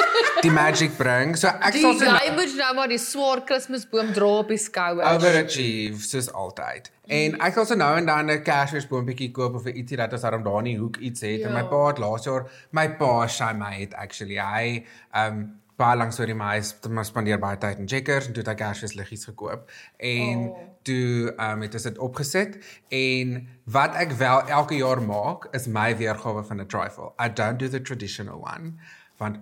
die 0.47 0.55
magic 0.55 0.97
bring. 0.97 1.35
So 1.39 1.51
ek 1.51 1.79
sal 1.81 1.97
so 1.99 2.07
jy 2.11 2.33
moet 2.37 2.55
nou 2.59 2.71
maar 2.79 2.91
die 2.93 3.01
swaar 3.03 3.43
Kersboom 3.49 4.13
dra 4.17 4.31
op 4.43 4.53
die 4.53 4.61
skouers. 4.61 5.07
overachieve 5.17 6.07
soos 6.07 6.31
altyd. 6.45 6.91
En 7.19 7.37
ek 7.47 7.59
sal 7.59 7.69
so 7.71 7.79
nou 7.79 7.93
en 7.99 8.07
dan 8.07 8.31
'n 8.31 8.43
Kersfeesboompie 8.47 9.31
koop 9.33 9.55
of 9.61 9.67
ietsie 9.67 9.97
dat 9.97 10.13
ons 10.13 10.23
daarom 10.23 10.43
daar 10.43 10.59
in 10.65 10.73
die 10.73 10.79
hoek 10.79 10.97
iets 10.97 11.21
het. 11.21 11.41
Ja. 11.41 11.49
En 11.49 11.55
my 11.55 11.65
pa 11.71 11.87
het 11.87 11.99
laas 11.99 12.25
jaar 12.25 12.51
my 12.71 12.89
pa 12.97 13.27
shy 13.27 13.53
my 13.53 13.75
het 13.75 13.95
actually 13.95 14.39
hy 14.39 14.85
um 15.15 15.61
baie 15.77 15.97
lank 15.97 16.17
die 16.17 16.35
my 16.35 16.57
huis 16.57 16.75
te 16.81 16.89
maar 16.89 17.05
spandeer 17.05 17.39
baie 17.39 17.59
tyd 17.59 17.79
in 17.79 17.89
Checkers 17.89 18.27
en 18.27 18.33
toe 18.33 18.43
het 18.43 18.49
hy 18.49 18.55
Kersfees 18.55 18.95
liggies 18.95 19.25
gekoop. 19.25 19.71
En 19.99 20.49
oh. 20.49 20.59
toe 20.83 21.35
um 21.39 21.63
het 21.63 21.75
ons 21.75 21.83
dit 21.83 21.99
opgesit 21.99 22.59
en 22.89 23.49
wat 23.65 23.95
ek 23.95 24.13
wel 24.13 24.49
elke 24.49 24.77
jaar 24.77 25.03
maak 25.03 25.49
is 25.53 25.67
my 25.67 25.97
weergawe 25.97 26.45
van 26.45 26.61
'n 26.61 26.67
trifle. 26.67 27.13
I 27.19 27.29
don't 27.29 27.59
do 27.59 27.69
the 27.69 27.83
traditional 27.83 28.41
one 28.41 28.79
want 29.19 29.37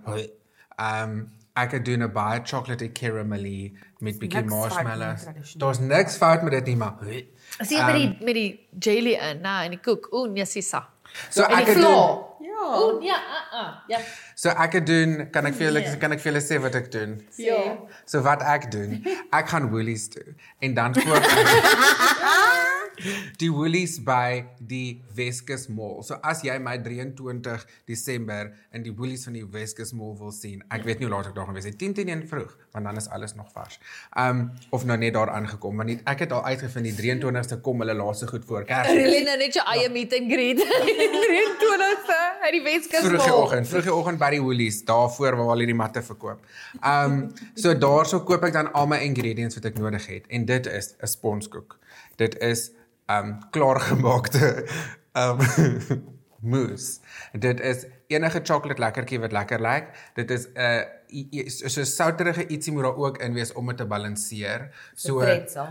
um 0.77 1.31
ek 1.55 1.71
het 1.71 1.85
doen 1.85 2.03
'n 2.03 2.11
baie 2.11 2.41
chocolatey 2.43 2.91
caramelly 2.91 3.73
met 3.99 4.19
bietjie 4.19 4.43
marshmallows. 4.43 5.53
Daar's 5.57 5.79
niks 5.79 6.17
fout 6.17 6.41
met 6.43 6.51
dit 6.51 6.65
nie, 6.65 6.75
maar 6.75 6.93
As 7.59 7.69
jy 7.69 7.85
met 7.85 7.95
die 7.95 8.25
met 8.25 8.33
die 8.33 8.67
jelly 8.79 9.15
in, 9.15 9.41
nou 9.41 9.63
in 9.63 9.71
die 9.71 9.79
koek. 9.79 10.07
O, 10.11 10.25
nee, 10.25 10.45
sisa. 10.45 10.87
so 11.29 11.43
En 11.43 11.57
ek 11.57 11.67
het 11.67 11.75
doen. 11.75 12.23
Ja. 12.39 12.75
O 12.75 12.99
ja, 13.01 13.15
ah 13.15 13.59
ah. 13.59 13.73
Ja. 13.87 13.99
so 14.35 14.49
ek 14.49 14.73
het 14.73 14.85
doen 14.87 15.29
kan 15.31 15.45
ek 15.45 15.55
vir 15.55 15.67
julle 15.67 15.97
kan 15.97 16.11
ek 16.11 16.19
vir 16.19 16.31
julle 16.31 16.43
sê 16.43 16.59
wat 16.61 16.75
ek 16.75 16.91
doen? 16.91 17.17
Ja. 17.37 17.77
So 18.05 18.21
wat 18.21 18.41
ek 18.41 18.71
doen, 18.71 19.03
ek 19.31 19.47
gaan 19.47 19.69
Woolies 19.71 20.09
toe 20.09 20.35
en 20.59 20.73
dan 20.73 20.93
koop 20.99 21.23
ek 21.23 22.73
die 23.41 23.49
Woolies 23.51 23.97
by 24.05 24.45
die 24.59 25.01
Weskus 25.15 25.67
Mall. 25.67 26.03
So 26.03 26.17
as 26.23 26.43
jy 26.45 26.57
my 26.59 26.77
23 26.83 27.65
Desember 27.89 28.51
in 28.75 28.85
die 28.85 28.93
Woolies 28.95 29.25
van 29.27 29.37
die 29.37 29.45
Weskus 29.55 29.93
Mall 29.93 30.15
wil 30.19 30.31
sien, 30.35 30.63
ek 30.69 30.85
weet 30.87 30.99
nie 30.99 31.09
hoe 31.09 31.15
laat 31.15 31.31
ek 31.31 31.35
daar 31.37 31.49
gaan 31.49 31.57
wees 31.57 31.67
nie, 31.69 31.75
10 31.79 31.93
teen 31.99 32.11
1 32.13 32.25
vroeg, 32.31 32.55
want 32.75 32.89
dan 32.89 33.01
is 33.01 33.09
alles 33.15 33.35
nog 33.35 33.51
vars. 33.53 33.79
Um 34.17 34.51
of 34.75 34.85
nou 34.85 34.97
net 34.97 35.13
daar 35.13 35.29
aangekom, 35.33 35.77
want 35.77 35.89
nie, 35.89 35.99
ek 36.05 36.25
het 36.25 36.35
al 36.35 36.45
uitgevind 36.45 36.89
die 36.91 36.95
23ste 36.99 37.59
kom 37.65 37.83
hulle 37.83 37.95
laaste 37.97 38.27
goed 38.27 38.45
voor 38.45 38.65
Kersfees. 38.67 39.01
Relina 39.03 39.35
net 39.41 39.55
jou 39.55 39.65
eie 39.75 39.89
meet 39.93 40.15
and 40.17 40.31
greet. 40.31 40.61
23ste 41.65 42.19
uit 42.45 42.53
die 42.57 42.63
Weskus 42.65 43.05
Vroegie 43.05 43.31
Mall. 43.31 43.41
oggend, 43.43 43.67
vroegie 43.69 43.93
oggend 43.93 44.21
by 44.21 44.29
die 44.35 44.41
Woolies, 44.43 44.81
daar 44.85 45.09
voor 45.15 45.37
waar 45.39 45.51
hulle 45.53 45.67
die 45.69 45.77
matte 45.77 46.03
verkoop. 46.05 46.43
Um 46.85 47.19
so 47.57 47.73
daarso 47.75 48.21
koop 48.27 48.43
ek 48.47 48.55
dan 48.55 48.71
al 48.73 48.89
my 48.91 48.99
ingredients 49.05 49.57
wat 49.59 49.69
ek 49.71 49.79
nodig 49.81 50.05
het 50.11 50.27
en 50.29 50.45
dit 50.45 50.67
is 50.71 50.93
'n 51.01 51.07
sponskoek. 51.07 51.77
Dit 52.17 52.37
is 52.39 52.71
um 53.11 53.39
klaargemaakte 53.49 54.65
um 55.21 55.39
mousse. 56.45 56.99
Dit 57.33 57.59
is 57.59 57.85
enige 58.07 58.39
chocolate 58.43 58.81
lekkertjie 58.81 59.19
wat 59.19 59.33
lekker 59.33 59.61
lyk. 59.61 59.89
Dit 60.13 60.31
is 60.31 60.47
'n 60.53 60.59
uh, 60.59 61.47
so 61.47 61.83
souterige 61.83 62.47
ietsie 62.47 62.73
moet 62.73 62.83
daar 62.83 62.95
ook 62.95 63.17
in 63.17 63.33
wees 63.33 63.53
om 63.53 63.67
dit 63.67 63.77
te 63.77 63.85
balanseer. 63.85 64.69
So 64.93 65.23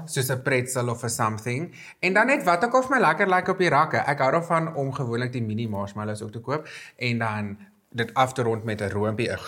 soos 0.04 0.30
'n 0.30 0.42
pretzel 0.42 0.88
of 0.88 1.02
'n 1.02 1.08
something. 1.08 1.74
En 2.00 2.12
dan 2.14 2.26
net 2.26 2.44
wat 2.44 2.64
ook 2.64 2.84
vir 2.84 2.96
my 2.96 3.00
lekker 3.00 3.28
lyk 3.28 3.48
op 3.48 3.58
die 3.58 3.68
rakke. 3.68 3.96
Ek 3.96 4.18
hou 4.18 4.30
daarvan 4.30 4.74
om 4.74 4.92
gewoonlik 4.92 5.32
die 5.32 5.42
mini 5.42 5.68
marshmallows 5.68 6.22
ook 6.22 6.32
te 6.32 6.40
koop 6.40 6.68
en 6.96 7.18
dan 7.18 7.58
dit 7.94 8.14
af 8.14 8.32
te 8.32 8.42
rond 8.42 8.64
met 8.64 8.80
'n 8.80 8.90
roompie, 8.90 9.28
'n 9.30 9.38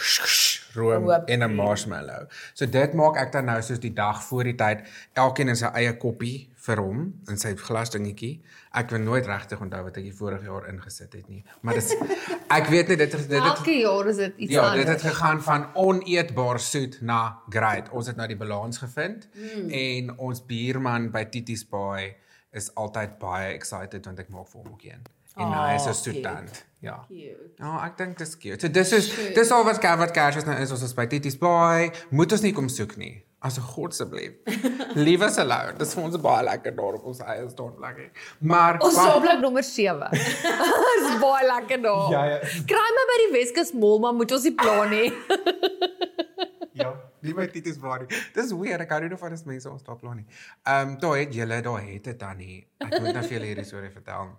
room 0.74 1.04
Room. 1.08 1.24
en 1.26 1.42
'n 1.42 1.54
marshmallow. 1.54 2.28
So 2.54 2.66
dit 2.66 2.92
maak 2.92 3.16
ek 3.16 3.32
dan 3.32 3.44
nou 3.44 3.62
soos 3.62 3.80
die 3.80 3.92
dag 3.92 4.22
voor 4.24 4.44
die 4.44 4.54
tyd, 4.54 4.80
elkeen 5.12 5.48
in 5.48 5.56
sy 5.56 5.66
eie 5.74 5.96
koppie 5.96 6.50
vir 6.66 6.76
hom 6.76 7.14
in 7.28 7.38
sy 7.38 7.54
glasdingetjie. 7.54 8.40
Ek 8.72 8.90
weet 8.90 9.00
nooit 9.00 9.26
regtig 9.26 9.60
onthou 9.60 9.82
wat 9.82 9.96
ek 9.96 10.02
die 10.02 10.14
vorige 10.14 10.44
jaar 10.44 10.68
ingesit 10.68 11.12
het 11.12 11.28
nie. 11.28 11.44
Maar 11.60 11.74
dis 11.74 11.94
ek 12.58 12.66
weet 12.66 12.88
net 12.88 12.98
dit 12.98 13.10
dit 13.10 13.28
dit 13.28 13.42
Elke 13.42 13.78
jaar 13.78 14.06
is 14.06 14.16
dit 14.16 14.36
iets 14.36 14.52
Ja, 14.52 14.60
anders. 14.68 14.84
dit 14.84 14.94
het 14.94 15.02
gegaan 15.12 15.42
van 15.42 15.66
oneetbaar 15.74 16.60
soet 16.60 17.00
na 17.00 17.38
great. 17.48 17.88
Ons 17.90 18.06
het 18.06 18.16
nou 18.16 18.28
die 18.28 18.36
balans 18.36 18.78
gevind 18.78 19.28
mm. 19.34 19.70
en 19.70 20.18
ons 20.18 20.46
buurman 20.46 21.10
by 21.10 21.24
Tities 21.24 21.68
Baai 21.68 22.14
is 22.52 22.74
altyd 22.74 23.18
baie 23.18 23.54
excited 23.54 24.04
want 24.04 24.18
ek 24.18 24.28
maak 24.28 24.48
vir 24.48 24.60
hom 24.62 24.72
ook 24.72 24.82
een. 24.84 25.02
En 25.36 25.44
oh, 25.44 25.66
hy 25.68 25.74
is 25.74 25.86
'n 25.86 25.94
soetant. 25.94 26.64
Ja. 26.86 26.96
Ja, 27.10 27.34
oh, 27.66 27.76
ek 27.86 27.96
dink 27.98 28.18
dis 28.20 28.36
cute. 28.38 28.60
So 28.62 28.68
dis 28.72 28.92
is 28.96 29.08
dis 29.36 29.50
al 29.54 29.64
wat 29.66 29.80
Gavard 29.82 30.14
Cash 30.14 30.36
is 30.42 30.46
nou 30.48 30.54
is 30.62 30.70
ons 30.74 30.82
is 30.86 30.94
by 30.94 31.06
Tities 31.10 31.38
Baai. 31.40 31.90
Moet 32.14 32.32
ons 32.36 32.44
nie 32.46 32.52
kom 32.56 32.68
soek 32.72 32.94
nie. 33.00 33.14
As 33.46 33.58
'n 33.60 33.62
God 33.62 33.92
asseblief. 33.94 34.32
Leave 35.06 35.22
us 35.26 35.36
alone. 35.38 35.74
Dis 35.78 35.92
vir 35.94 36.04
ons 36.08 36.16
baie 36.24 36.44
lekker 36.46 36.72
daar 36.78 36.94
op 36.98 37.04
ons 37.12 37.20
eie 37.20 37.44
staan 37.52 37.74
lekker. 37.84 38.08
Maar 38.40 38.78
Ons 38.80 38.94
wat- 38.96 39.10
stapplek 39.10 39.40
nommer 39.44 39.62
7. 39.62 40.08
Dis 41.02 41.18
baie 41.20 41.46
lekker 41.50 41.82
daar. 41.82 42.08
Ja, 42.14 42.22
ja. 42.32 42.38
Kry 42.72 42.86
my 42.98 43.04
by 43.12 43.18
die 43.24 43.30
Weskus 43.38 43.72
Mall, 43.74 43.98
maar 44.00 44.14
moet 44.14 44.32
ons 44.32 44.42
nie 44.48 44.54
plan 44.54 44.90
nie. 44.90 45.12
Ja, 46.76 46.90
nie 47.24 47.32
by 47.36 47.46
Titus 47.52 47.78
Baai. 47.80 48.06
Dis 48.36 48.50
weird, 48.52 48.82
ek 48.84 48.90
hou 48.92 49.00
nie 49.04 49.16
van 49.20 49.32
as 49.36 49.44
mense 49.48 49.70
ons 49.70 49.84
daar 49.86 49.96
plan 50.00 50.16
nie. 50.20 50.26
Ehm 50.64 50.90
um, 50.94 50.98
daar 51.00 51.16
het 51.20 51.32
julle, 51.34 51.60
daar 51.64 51.80
het 51.86 52.04
dit 52.10 52.18
dan 52.20 52.36
nie. 52.40 52.58
Ek 52.84 52.98
moet 53.00 53.12
nou 53.16 53.22
vir 53.24 53.36
julle 53.38 53.48
hierdie 53.52 53.64
storie 53.68 53.92
vertel. 53.94 54.34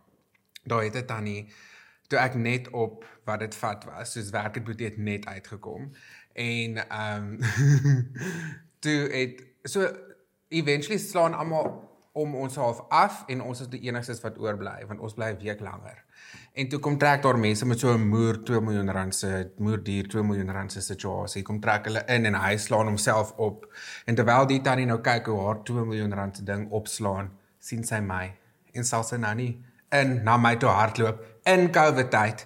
Daar 0.68 0.84
het 0.86 0.94
dit 1.00 1.08
dan 1.08 1.24
nie 1.24 1.42
toe 2.08 2.20
ek 2.20 2.36
net 2.36 2.70
op 2.70 3.06
wat 3.28 3.40
dit 3.40 3.56
vat 3.56 3.84
was, 3.86 4.12
soos 4.12 4.30
werk 4.36 4.56
het 4.56 4.68
moet 4.68 4.78
dit 4.78 4.98
net 4.98 5.26
uitgekom. 5.26 5.92
En 6.34 6.78
ehm 6.88 7.24
um, 7.24 7.40
toe 8.84 9.10
het 9.12 9.44
so 9.64 9.88
eventually 10.48 10.98
slaan 10.98 11.34
almal 11.34 11.88
om 12.18 12.36
ons 12.36 12.56
half 12.56 12.82
af 12.90 13.24
en 13.28 13.42
ons 13.42 13.62
is 13.62 13.70
die 13.70 13.82
enigstes 13.86 14.22
wat 14.24 14.38
oorbly 14.42 14.86
want 14.90 15.02
ons 15.06 15.14
bly 15.18 15.32
'n 15.34 15.42
week 15.44 15.60
langer. 15.60 16.04
En 16.54 16.70
toe 16.70 16.80
kom 16.80 16.98
trek 16.98 17.22
daar 17.22 17.40
mense 17.40 17.66
met 17.66 17.80
so 17.80 17.94
'n 17.94 18.08
moer 18.08 18.44
2 18.44 18.62
miljoen 18.62 18.92
rand 18.92 19.16
se 19.16 19.52
moerdier 19.58 20.08
2 20.08 20.24
miljoen 20.24 20.52
rand 20.52 20.72
se 20.72 20.82
situasie. 20.82 21.44
Kom 21.44 21.60
trek 21.60 21.86
hulle 21.86 22.04
in 22.08 22.26
en 22.26 22.34
hy 22.34 22.58
slaan 22.58 22.88
homself 22.88 23.32
op. 23.32 23.74
En 24.06 24.16
terwyl 24.16 24.48
die 24.48 24.62
tannie 24.62 24.86
nou 24.86 25.00
kyk 25.02 25.26
hoe 25.26 25.46
haar 25.46 25.64
2 25.64 25.86
miljoen 25.86 26.14
rand 26.14 26.38
se 26.38 26.44
ding 26.44 26.72
opslaan, 26.72 27.32
sien 27.60 27.84
sy 27.84 28.00
my 28.00 28.34
en 28.72 28.84
sal 28.84 29.04
sy 29.04 29.16
nou 29.16 29.36
nie 29.36 29.64
in 29.90 30.24
na 30.24 30.38
my 30.38 30.56
toe 30.56 30.70
hardloop 30.70 31.24
in 31.48 31.72
COVID 31.72 32.12
tyd 32.12 32.46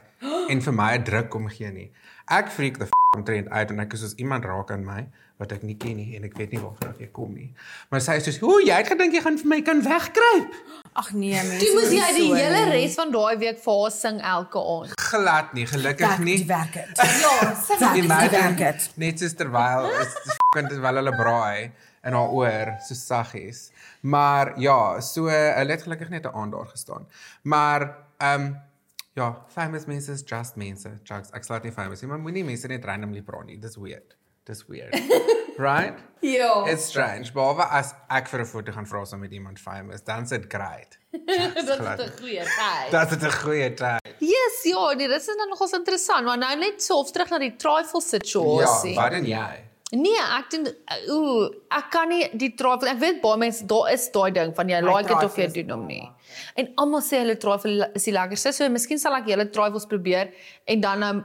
en 0.50 0.62
vir 0.62 0.74
my 0.74 0.94
'n 0.98 1.04
druk 1.04 1.30
kom 1.30 1.50
gee 1.50 1.72
nie. 1.72 1.92
Ek 2.30 2.50
freak 2.50 2.78
the 2.78 2.88
omtrent 3.18 3.50
uit 3.50 3.72
en 3.74 3.80
ek 3.84 3.94
is 3.94 4.00
soos 4.06 4.14
iemand 4.24 4.46
raak 4.48 4.70
aan 4.72 4.86
my 4.88 5.02
wat 5.42 5.52
ek 5.52 5.64
nie 5.68 5.76
ken 5.76 5.98
nie 6.00 6.14
en 6.16 6.24
ek 6.24 6.38
weet 6.38 6.54
nie 6.54 6.62
waarvan 6.62 6.94
jy 7.02 7.10
kom 7.12 7.34
nie. 7.36 7.50
Maar 7.92 8.04
sy 8.06 8.14
is 8.20 8.24
soos, 8.24 8.38
"O, 8.42 8.60
jy 8.64 8.78
het 8.78 8.88
gedink 8.88 9.14
jy 9.14 9.22
gaan 9.26 9.38
vir 9.42 9.50
my 9.52 9.62
kan 9.62 9.82
wegkruip." 9.84 10.54
Ag 10.94 11.12
nee, 11.14 11.34
mense. 11.34 11.60
Toe 11.66 11.74
moes 11.76 11.92
jy 11.92 12.08
die 12.16 12.30
hele 12.36 12.70
res 12.70 12.96
van 12.96 13.12
daai 13.12 13.38
week 13.42 13.60
vir 13.60 13.82
haar 13.82 13.92
sing 13.92 14.22
elke 14.22 14.60
aand. 14.60 14.94
Glad 15.02 15.54
nie, 15.54 15.66
gelukkig 15.66 16.20
nie. 16.20 16.38
die 16.38 16.46
werk 16.46 16.74
dit. 16.74 16.98
Ja, 17.24 17.56
sy 17.56 18.08
werk, 18.08 18.58
dit. 18.58 18.90
net 18.96 19.20
soos 19.20 19.34
terwyl 19.34 19.92
is 20.00 20.16
fucking 20.38 20.70
terwyl 20.70 20.96
hulle 20.96 21.16
braai 21.16 21.72
in 22.04 22.14
haar 22.14 22.30
oor 22.30 22.78
so 22.80 22.96
saggies. 22.96 23.72
Maar 24.02 24.54
ja, 24.58 25.02
so 25.02 25.28
hulle 25.28 25.72
het 25.72 25.84
gelukkig 25.84 26.10
net 26.10 26.26
'n 26.26 26.36
aand 26.36 26.52
daar 26.52 26.68
gestaan. 26.68 27.08
Maar 27.44 27.98
ehm 28.20 28.42
um, 28.42 28.56
ja, 29.15 29.45
famous 29.47 29.86
mense 29.86 30.12
is 30.12 30.24
just 30.24 30.56
mense. 30.58 30.89
Jokes, 31.04 31.32
ek 31.34 31.43
slaat 31.43 31.63
nie 31.63 31.71
famous 31.71 32.02
nie, 32.02 32.08
maar 32.10 32.19
moenie 32.19 32.43
mense 32.45 32.67
net 32.67 32.86
randomly 32.86 33.21
praat 33.21 33.45
nie. 33.45 33.58
Dis 33.58 33.76
weird. 33.78 34.15
Dis 34.45 34.63
weird. 34.67 34.95
right? 35.58 36.00
Ja. 36.21 36.65
It's 36.65 36.86
strange. 36.89 37.32
Behalwe 37.34 37.67
as 37.69 37.93
ek 38.10 38.28
vir 38.32 38.41
'n 38.41 38.45
foto 38.50 38.71
gaan 38.71 38.86
vra 38.89 39.04
saam 39.06 39.19
met 39.21 39.32
iemand 39.32 39.60
famous, 39.60 40.02
dan's 40.02 40.30
dit 40.30 40.45
great. 40.50 40.97
Dit 41.12 41.58
is 41.58 41.69
'n 41.69 42.12
goeie 42.19 42.45
tyd. 42.45 42.91
Dit 42.91 43.12
is 43.12 43.28
'n 43.28 43.38
goeie 43.43 43.74
tyd. 43.74 44.15
Yes, 44.19 44.63
ja, 44.63 44.93
nee, 44.93 45.08
dit 45.08 45.17
is 45.19 45.26
dan 45.26 45.50
nogals 45.50 45.71
interessant, 45.74 46.26
maar 46.26 46.38
nou 46.38 46.56
net 46.58 46.82
so 46.82 47.00
of 47.00 47.12
terug 47.12 47.30
na 47.30 47.38
die 47.39 47.56
trifle 47.56 48.00
Ja, 48.02 48.08
situasie. 48.17 48.95
wat 48.95 49.12
doen 49.12 49.26
jy? 49.26 49.71
Nee, 49.92 50.20
ek 50.38 50.52
doen 50.54 50.68
ooh, 51.12 51.50
ek 51.76 51.90
kan 51.92 52.08
nie 52.08 52.30
die 52.40 52.54
trifle. 52.56 52.94
Ek 52.94 53.00
weet 53.02 53.18
baie 53.24 53.40
mense 53.42 53.66
daar 53.68 53.90
is 53.92 54.06
daai 54.14 54.32
ding 54.32 54.54
van 54.56 54.70
jy 54.72 54.80
like 54.86 55.10
dit 55.10 55.26
of 55.28 55.36
jy 55.36 55.48
doen 55.58 55.74
hom 55.76 55.84
nie. 55.90 56.06
En 56.56 56.70
almal 56.80 57.04
sê 57.04 57.20
hulle 57.26 57.36
trifle 57.36 57.90
is 58.00 58.08
die 58.08 58.16
lekkerste. 58.16 58.54
So 58.56 58.70
miskien 58.72 59.02
sal 59.02 59.18
ek 59.20 59.28
julle 59.34 59.50
trifles 59.52 59.88
probeer 59.92 60.32
en 60.72 60.84
dan 60.86 61.04
um, 61.04 61.20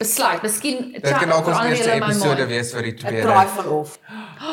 besluit. 0.00 0.40
Miskien 0.46 0.94
Dit 0.94 1.10
kan 1.10 1.32
ook 1.34 1.50
ons 1.52 1.60
eerste 1.66 1.98
episode 1.98 2.46
wees 2.48 2.72
vir 2.76 2.88
die 2.88 2.94
'n 2.94 3.02
tweede. 3.02 3.26
trifle 3.26 3.74
off. 3.76 3.98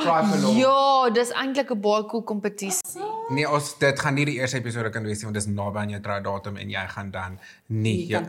Trifle 0.03 0.41
off. 0.49 0.57
Ja, 0.57 1.09
dis 1.19 1.31
eintlik 1.31 1.71
'n 1.71 1.79
baie 1.87 2.03
cool 2.11 2.23
kompetisie. 2.23 3.07
Nee, 3.29 3.47
ons 3.47 3.77
dit 3.79 3.99
gaan 3.99 4.13
nie 4.15 4.25
die 4.25 4.37
eerste 4.41 4.57
episode 4.57 4.89
kan 4.89 5.03
wees 5.03 5.23
nie 5.23 5.31
want 5.31 5.39
dis 5.39 5.47
naby 5.47 5.77
aan 5.79 5.89
jou 5.89 6.01
troudatum 6.01 6.57
en 6.57 6.69
jy 6.69 6.85
gaan 6.87 7.11
dan 7.11 7.39
nie 7.67 7.95
Nie 7.95 8.07
jou 8.07 8.23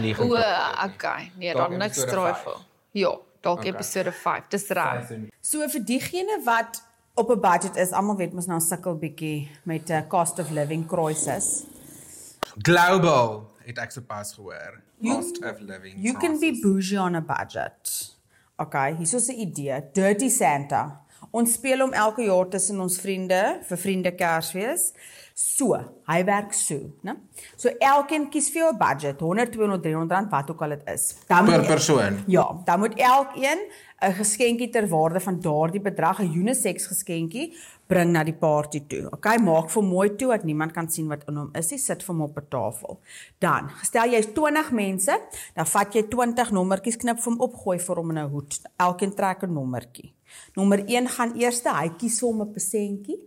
nie 0.00 0.14
gaan 0.14 0.30
O, 0.30 0.36
okay. 0.84 1.32
Nee, 1.38 1.54
dan 1.54 1.78
niks 1.78 2.04
trifle. 2.04 2.56
Ja, 2.92 3.16
dalk 3.40 3.58
Okay. 3.58 3.70
episode 3.72 4.12
5. 4.12 4.42
Dis 4.48 4.68
reg. 4.68 5.10
So 5.40 5.68
vir 5.68 5.84
diegene 5.84 6.40
wat 6.44 6.82
op 7.14 7.30
'n 7.30 7.40
budget 7.40 7.76
is, 7.76 7.90
almal 7.92 8.16
weet 8.16 8.32
mos 8.32 8.46
nou 8.46 8.60
sukkel 8.60 8.94
bietjie 8.98 9.48
met 9.64 9.88
'n 9.88 9.92
uh, 9.92 10.08
cost 10.08 10.38
of 10.38 10.50
living 10.50 10.86
crisis. 10.86 11.64
Global 12.62 13.50
het 13.66 13.78
ek 13.78 13.90
sopas 13.90 14.32
gehoor. 14.34 14.80
Cost 15.02 15.42
of 15.44 15.60
living. 15.60 15.94
You 15.98 16.14
can 16.18 16.38
be 16.38 16.46
crisis. 16.50 16.60
bougie 16.62 16.98
on 17.00 17.14
a 17.14 17.20
budget. 17.20 18.14
Okay, 18.56 18.94
hier 18.96 19.14
is 19.14 19.28
'n 19.28 19.38
idee. 19.40 19.82
Dirty 19.92 20.28
Santa. 20.28 21.00
Ons 21.32 21.52
speel 21.54 21.78
hom 21.80 21.92
elke 21.92 22.24
jaar 22.26 22.48
tussen 22.50 22.80
ons 22.80 22.98
vriende 23.00 23.60
vir 23.68 23.78
vriende 23.78 24.10
Kersfees. 24.18 24.92
So, 25.34 25.76
hy 26.10 26.24
werk 26.24 26.52
so, 26.52 26.74
né? 27.06 27.14
So 27.56 27.70
elkeen 27.80 28.28
kies 28.30 28.50
vir 28.50 28.62
jou 28.62 28.72
'n 28.72 28.78
budget, 28.78 29.20
100, 29.20 29.52
200, 29.52 29.82
300 29.82 30.10
rand 30.12 30.30
wat 30.30 30.50
ook 30.50 30.62
al 30.62 30.68
dit 30.70 30.82
is. 30.94 31.14
Dan 31.28 31.44
per 31.46 31.58
moet- 31.58 31.66
persoon. 31.66 32.24
Ja, 32.26 32.60
dan 32.64 32.78
moet 32.80 32.94
elkeen 32.98 33.58
'n 34.02 34.12
geskenkie 34.12 34.70
ter 34.70 34.88
waarde 34.88 35.20
van 35.20 35.40
daardie 35.40 35.80
bedrag, 35.80 36.18
'n 36.20 36.32
unisex 36.34 36.86
geskenkie, 36.86 37.54
bring 37.90 38.12
na 38.14 38.22
die 38.26 38.36
party 38.38 38.84
toe. 38.90 39.02
Okay, 39.16 39.40
maak 39.42 39.70
vir 39.72 39.84
mooi 39.86 40.06
toe 40.20 40.30
dat 40.30 40.46
niemand 40.48 40.74
kan 40.76 40.88
sien 40.92 41.08
wat 41.10 41.26
in 41.30 41.40
hom 41.40 41.50
is 41.58 41.72
nie. 41.74 41.80
Sit 41.82 42.04
vir 42.06 42.14
hom 42.14 42.22
op 42.28 42.38
'n 42.38 42.46
tafel. 42.50 43.00
Dan, 43.38 43.70
gestel 43.80 44.14
jy's 44.14 44.30
20 44.34 44.70
mense, 44.72 45.18
dan 45.56 45.66
vat 45.66 45.94
jy 45.94 46.02
20 46.08 46.52
nommertjies, 46.52 46.98
knip 47.02 47.18
vir 47.18 47.32
hom 47.32 47.40
op, 47.40 47.54
gooi 47.64 47.78
vir 47.78 47.96
hom 47.96 48.10
in 48.10 48.18
'n 48.18 48.30
hoed. 48.30 48.60
Elkeen 48.78 49.14
trek 49.14 49.42
'n 49.42 49.52
nommertjie. 49.52 50.12
Nommer 50.54 50.84
1 50.86 51.08
gaan 51.08 51.34
eerste, 51.34 51.68
hy 51.68 51.88
kies 51.98 52.20
vir 52.20 52.28
hom 52.28 52.40
'n 52.42 52.52
persentjie. 52.52 53.18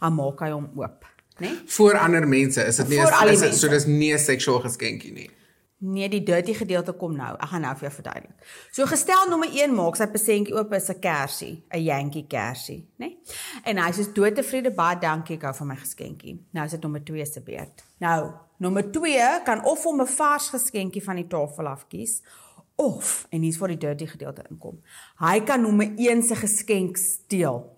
Dan 0.00 0.14
maak 0.14 0.40
hy 0.40 0.50
hom 0.50 0.70
oop, 0.76 1.04
né? 1.40 1.48
Nee? 1.48 1.56
Vir 1.66 1.96
ander 1.96 2.26
mense 2.26 2.66
is 2.66 2.76
dit 2.76 2.88
nie 2.88 2.96
die 2.98 3.32
is 3.32 3.40
dit, 3.40 3.54
so 3.54 3.68
dis 3.68 3.86
nie 3.86 4.12
'n 4.12 4.18
seksuele 4.18 4.62
geskenkie 4.62 5.12
nie. 5.12 5.30
Nee, 5.80 6.08
die 6.10 6.22
dirty 6.26 6.54
gedeelte 6.58 6.92
kom 6.98 7.12
nou. 7.14 7.36
Ek 7.38 7.52
gaan 7.52 7.62
nou 7.62 7.70
vir 7.78 7.86
jou 7.86 7.92
verduidelik. 8.00 8.46
So 8.74 8.86
gestel 8.90 9.28
nommer 9.30 9.52
1 9.54 9.76
maak 9.78 9.94
sy 9.96 10.08
persentjie 10.10 10.56
oop 10.56 10.72
is 10.74 10.88
'n 10.90 10.98
kersie, 11.00 11.62
'n 11.70 11.82
Yankee 11.82 12.26
kersie, 12.26 12.88
né? 12.98 13.06
Nee? 13.06 13.18
En 13.64 13.78
hy 13.78 13.90
sê 13.92 14.12
doodtevrede, 14.12 14.74
baie 14.74 14.98
dankie, 14.98 15.36
ek 15.36 15.42
hou 15.42 15.54
van 15.54 15.66
my 15.68 15.76
geskenkie. 15.76 16.40
Nou 16.52 16.64
is 16.64 16.70
dit 16.72 16.82
nommer 16.82 17.04
2 17.04 17.24
se 17.24 17.40
beurt. 17.40 17.84
Nou, 18.00 18.32
nommer 18.58 18.90
2 18.90 19.42
kan 19.44 19.64
of 19.64 19.84
hom 19.84 20.00
'n 20.00 20.06
vars 20.06 20.48
geskenkie 20.48 21.02
van 21.02 21.16
die 21.16 21.26
tafel 21.26 21.66
af 21.66 21.86
kies 21.88 22.22
of 22.76 23.26
en 23.30 23.42
hier's 23.42 23.58
waar 23.58 23.68
die 23.68 23.78
dirty 23.78 24.06
gedeelte 24.06 24.44
inkom. 24.50 24.80
Hy 25.18 25.40
kan 25.40 25.60
nommer 25.60 25.92
1 25.96 26.22
se 26.22 26.34
geskenk 26.34 26.96
steel. 26.96 27.76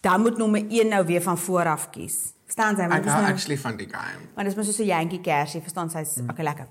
Dan 0.00 0.20
moet 0.20 0.38
nommer 0.38 0.64
1 0.68 0.88
nou 0.88 1.04
weer 1.06 1.22
van 1.22 1.38
voor 1.38 1.66
af 1.66 1.90
kies. 1.90 2.34
Verstaan 2.54 2.76
jy? 2.78 2.88
Want 2.88 3.00
Ek 3.00 3.02
dit 3.02 3.10
is 3.10 3.14
hou 3.16 3.22
nou 3.24 3.34
actually 3.34 3.58
van 3.58 3.76
die 3.76 3.88
game. 3.90 4.26
Maar 4.34 4.46
dis 4.46 4.54
mos 4.54 4.68
so 4.70 4.82
'n 4.82 4.86
Yankee 4.86 5.20
kersie, 5.20 5.60
verstaan 5.60 5.90
sy's 5.90 6.16
mm. 6.16 6.30
okay 6.30 6.44
lekker. 6.44 6.68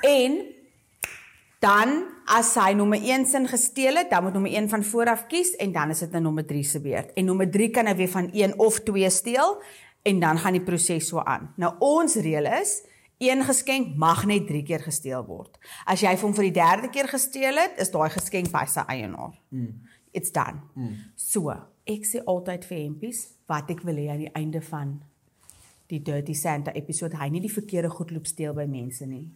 En 0.00 0.32
dan 1.60 2.04
as 2.24 2.54
hy 2.54 2.72
nommer 2.72 2.98
1 2.98 3.26
sin 3.26 3.48
gesteel 3.48 3.96
het, 3.96 4.10
dan 4.10 4.22
moet 4.22 4.32
nommer 4.32 4.52
1 4.52 4.68
van 4.68 4.84
voor 4.84 5.06
af 5.12 5.26
kies 5.26 5.56
en 5.56 5.72
dan 5.72 5.90
is 5.90 5.98
dit 5.98 6.10
nou 6.10 6.22
nommer 6.22 6.46
3 6.46 6.62
se 6.62 6.80
beurt. 6.80 7.12
En 7.12 7.24
nommer 7.24 7.50
3 7.50 7.70
kan 7.70 7.86
hy 7.86 7.94
weer 7.94 8.08
van 8.08 8.30
1 8.32 8.58
of 8.58 8.80
2 8.80 9.10
steel 9.10 9.62
en 10.02 10.20
dan 10.20 10.38
gaan 10.38 10.52
die 10.52 10.62
proses 10.62 11.08
so 11.08 11.18
aan. 11.18 11.52
Nou 11.56 11.74
ons 11.78 12.14
reël 12.14 12.46
is 12.60 12.82
Een 13.18 13.44
geskenk 13.44 13.96
mag 13.96 14.26
net 14.26 14.46
3 14.46 14.62
keer 14.62 14.80
gesteel 14.80 15.24
word. 15.24 15.56
As 15.88 16.00
jy 16.00 16.10
hom 16.20 16.34
vir 16.36 16.50
die 16.50 16.60
derde 16.60 16.90
keer 16.92 17.08
gesteel 17.08 17.56
het, 17.56 17.78
is 17.80 17.88
daai 17.90 18.10
geskenk 18.12 18.50
by 18.52 18.66
sy 18.68 18.84
eienaar. 18.92 19.32
Mm. 19.48 19.70
It's 20.12 20.30
done. 20.30 20.60
Mm. 20.74 20.98
So, 21.16 21.48
ek 21.88 22.04
sê 22.04 22.20
altyd 22.28 22.66
vir 22.68 22.76
hempies 22.76 23.22
wat 23.48 23.70
ek 23.72 23.80
wil 23.88 23.96
hê 23.96 24.10
aan 24.12 24.20
die 24.26 24.32
einde 24.36 24.60
van 24.60 24.98
die 25.90 26.00
Dirty 26.02 26.34
Santa 26.34 26.72
episode, 26.74 27.16
hy 27.16 27.28
nie 27.28 27.40
die 27.40 27.52
verkeerde 27.52 27.88
goed 27.90 28.10
loop 28.10 28.26
steel 28.26 28.54
by 28.54 28.64
mense 28.66 29.06
nie. 29.06 29.28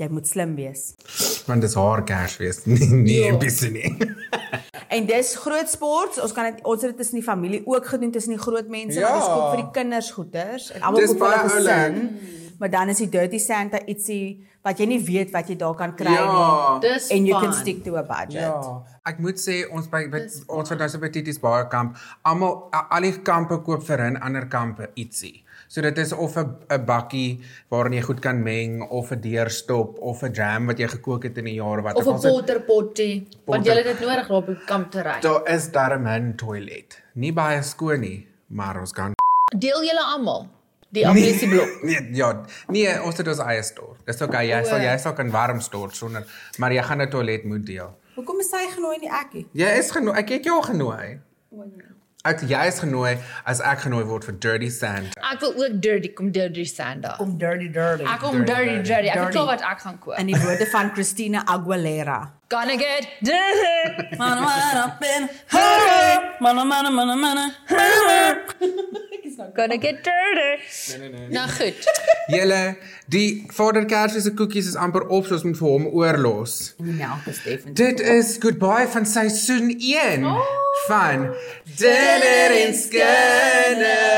Jy 0.00 0.08
moet 0.08 0.26
slim 0.28 0.54
wees. 0.56 0.94
Want 1.46 1.60
dis 1.62 1.74
haar 1.74 2.04
Kersfees, 2.04 2.64
nie 2.70 2.86
nie 2.90 3.20
Ja. 3.20 3.34
epiese 3.34 3.70
nie. 3.70 3.96
En 4.90 5.04
dis 5.06 5.36
groot 5.38 5.68
sport. 5.70 6.16
Ons 6.18 6.32
kan 6.34 6.48
dit 6.50 6.64
ons 6.66 6.80
het 6.82 6.90
dit 6.90 6.96
tussen 6.98 7.20
die 7.20 7.22
familie 7.22 7.60
ook 7.66 7.86
gedoen 7.86 8.10
tussen 8.10 8.32
die 8.34 8.40
groot 8.42 8.68
mense, 8.68 8.98
Ja. 8.98 9.10
want 9.10 9.20
dis 9.20 9.28
koop 9.30 9.50
vir 9.54 9.60
die 9.62 9.70
kinders 9.76 10.08
goeders 10.10 10.70
en 10.74 10.82
almal 10.82 11.06
koop 11.06 11.20
hulle 11.20 11.50
gesin. 11.50 12.00
Maar 12.58 12.70
dan 12.70 12.88
is 12.88 12.98
die 12.98 13.08
Dirty 13.08 13.38
Santa 13.38 13.78
ietsie 13.86 14.44
wat 14.66 14.78
jy 14.82 14.86
nie 14.90 14.98
weet 15.06 15.30
wat 15.32 15.48
jy 15.48 15.56
daar 15.56 15.74
kan 15.78 15.94
kry 15.96 16.10
Ja. 16.12 16.24
nie. 16.80 16.88
Dis 16.88 17.08
En 17.10 17.24
you 17.26 17.38
can 17.40 17.52
fun. 17.52 17.60
stick 17.60 17.84
to 17.84 17.94
a 17.96 18.02
budget. 18.02 18.42
Ja. 18.42 18.82
Ek 19.06 19.18
moet 19.22 19.38
sê 19.38 19.62
ons 19.70 19.86
by, 19.88 20.08
by 20.10 20.24
ons 20.48 20.68
wat 20.70 20.78
nou 20.78 20.88
so 20.88 20.98
by 20.98 21.08
Tities 21.08 21.38
Baie 21.38 21.68
kamp, 21.68 21.96
almal 22.24 22.68
al 22.72 23.00
die 23.06 23.14
kampe 23.22 23.62
koop 23.62 23.82
vir 23.86 23.98
'n 24.10 24.16
ander 24.20 24.46
kampe 24.48 24.90
ietsie. 24.96 25.44
So 25.70 25.80
dit 25.86 25.98
is 26.02 26.12
of 26.12 26.34
'n 26.36 26.48
'n 26.68 26.84
bakkie 26.84 27.38
waarin 27.70 27.92
jy 27.92 28.00
goed 28.02 28.20
kan 28.20 28.42
meng 28.42 28.82
of 28.90 29.12
'n 29.12 29.20
deurstop 29.20 29.98
of 29.98 30.22
'n 30.22 30.32
jam 30.32 30.66
wat 30.66 30.78
jy 30.78 30.88
gekook 30.88 31.22
het 31.22 31.38
in 31.38 31.46
'n 31.46 31.54
jaar 31.54 31.82
wat 31.82 31.94
Of 31.94 32.06
ook 32.06 32.24
'n 32.24 32.28
potterpotjie, 32.28 33.26
want 33.44 33.66
jy 33.66 33.74
het 33.74 33.84
dit 33.84 34.00
nodig 34.00 34.26
daar 34.28 34.36
op 34.36 34.46
die 34.46 34.58
kamp 34.66 34.90
te 34.90 35.02
ry. 35.02 35.20
Daar 35.20 35.46
is 35.48 35.70
daar 35.70 35.98
'n 35.98 36.02
man 36.02 36.34
toilet. 36.34 37.02
Nie 37.14 37.32
baie 37.32 37.62
skoon 37.62 38.00
nie, 38.00 38.26
maar 38.46 38.80
ons 38.80 38.92
kan 38.92 39.12
Deel 39.58 39.84
julle 39.84 40.04
almal 40.04 40.48
die 40.88 41.06
amnesieblok. 41.08 41.82
Nee, 41.86 42.08
ja, 42.12 42.42
nee, 42.68 43.02
ons 43.02 43.16
het 43.16 43.28
ons 43.28 43.38
eie 43.38 43.62
stort. 43.62 43.98
Dis 44.04 44.22
okay, 44.22 44.48
jy 44.48 44.64
sal 44.64 44.80
jy 44.80 44.98
sal 44.98 45.12
kan 45.12 45.30
warm 45.30 45.60
stort 45.60 45.94
sonder, 45.96 46.26
maar 46.58 46.72
jy 46.72 46.82
gaan 46.82 47.00
'n 47.02 47.10
toilet 47.10 47.44
moet 47.44 47.66
deel. 47.66 47.96
Hoekom 48.14 48.40
is 48.40 48.50
hy 48.50 48.66
genooi 48.74 48.94
in 48.94 49.00
die 49.00 49.10
ekkie? 49.22 49.46
Jy 49.52 49.78
is 49.78 49.90
genooi. 49.90 50.18
Ek 50.18 50.28
het 50.28 50.44
jou 50.44 50.62
genooi. 50.62 51.20
Ek 52.20 52.42
jy 52.44 52.66
is 52.68 52.76
genooi 52.84 53.14
as 53.48 53.62
ek 53.64 53.86
genooi 53.86 54.02
word 54.04 54.26
vir 54.28 54.34
Dirty 54.44 54.68
Santa. 54.68 55.16
Ek 55.24 55.40
wil 55.40 55.54
ook 55.56 55.78
dirty 55.80 56.10
kom 56.12 56.28
dirty 56.34 56.66
Santa. 56.68 57.14
Om 57.24 57.38
dirty 57.40 57.70
dirty. 57.72 58.04
Ek 58.04 58.20
kom 58.20 58.42
dirty 58.44 58.74
dirty. 58.84 59.08
Ek 59.08 59.16
weet 59.16 59.30
Dirty. 59.30 59.38
al 59.40 59.48
wat 59.48 59.64
ek 59.64 59.80
gaan 59.86 59.96
koop. 60.04 60.18
In 60.20 60.28
die 60.28 60.36
woorde 60.42 60.66
van 60.68 60.92
Christina 60.92 61.46
Aguilera. 61.48 62.18
Gonna 62.50 62.76
get 62.76 63.06
dirty. 63.22 64.16
Man, 64.18 64.42
man, 64.42 64.76
up 64.76 65.00
in 65.04 65.28
Mana 66.40 66.64
mana 66.64 66.90
mana 66.90 67.16
mana. 67.16 67.54
Gonna 69.54 69.78
get 69.78 70.02
dirty. 70.02 70.58
Nou 71.30 71.48
goed. 71.48 71.74
Julle, 72.26 72.76
die 73.06 73.46
Vader 73.54 73.86
Kersfees 73.86 74.22
se 74.26 74.34
koekies 74.34 74.66
is 74.66 74.74
amper 74.74 75.06
op, 75.06 75.26
so 75.26 75.34
ons 75.38 75.46
moet 75.46 75.58
vir 75.62 75.68
hom 75.68 75.86
oorlos. 75.94 76.74
die 76.82 76.98
melk 76.98 77.30
is 77.30 77.38
definitief. 77.46 77.78
Dit 77.78 78.00
is 78.18 78.36
goodbye 78.42 78.88
van 78.90 79.06
seisoen 79.06 79.70
1 79.78 80.26
oh. 80.26 80.42
van 80.88 81.30
Dinner 81.78 82.50
en 82.66 82.74
Skinner. 82.74 84.10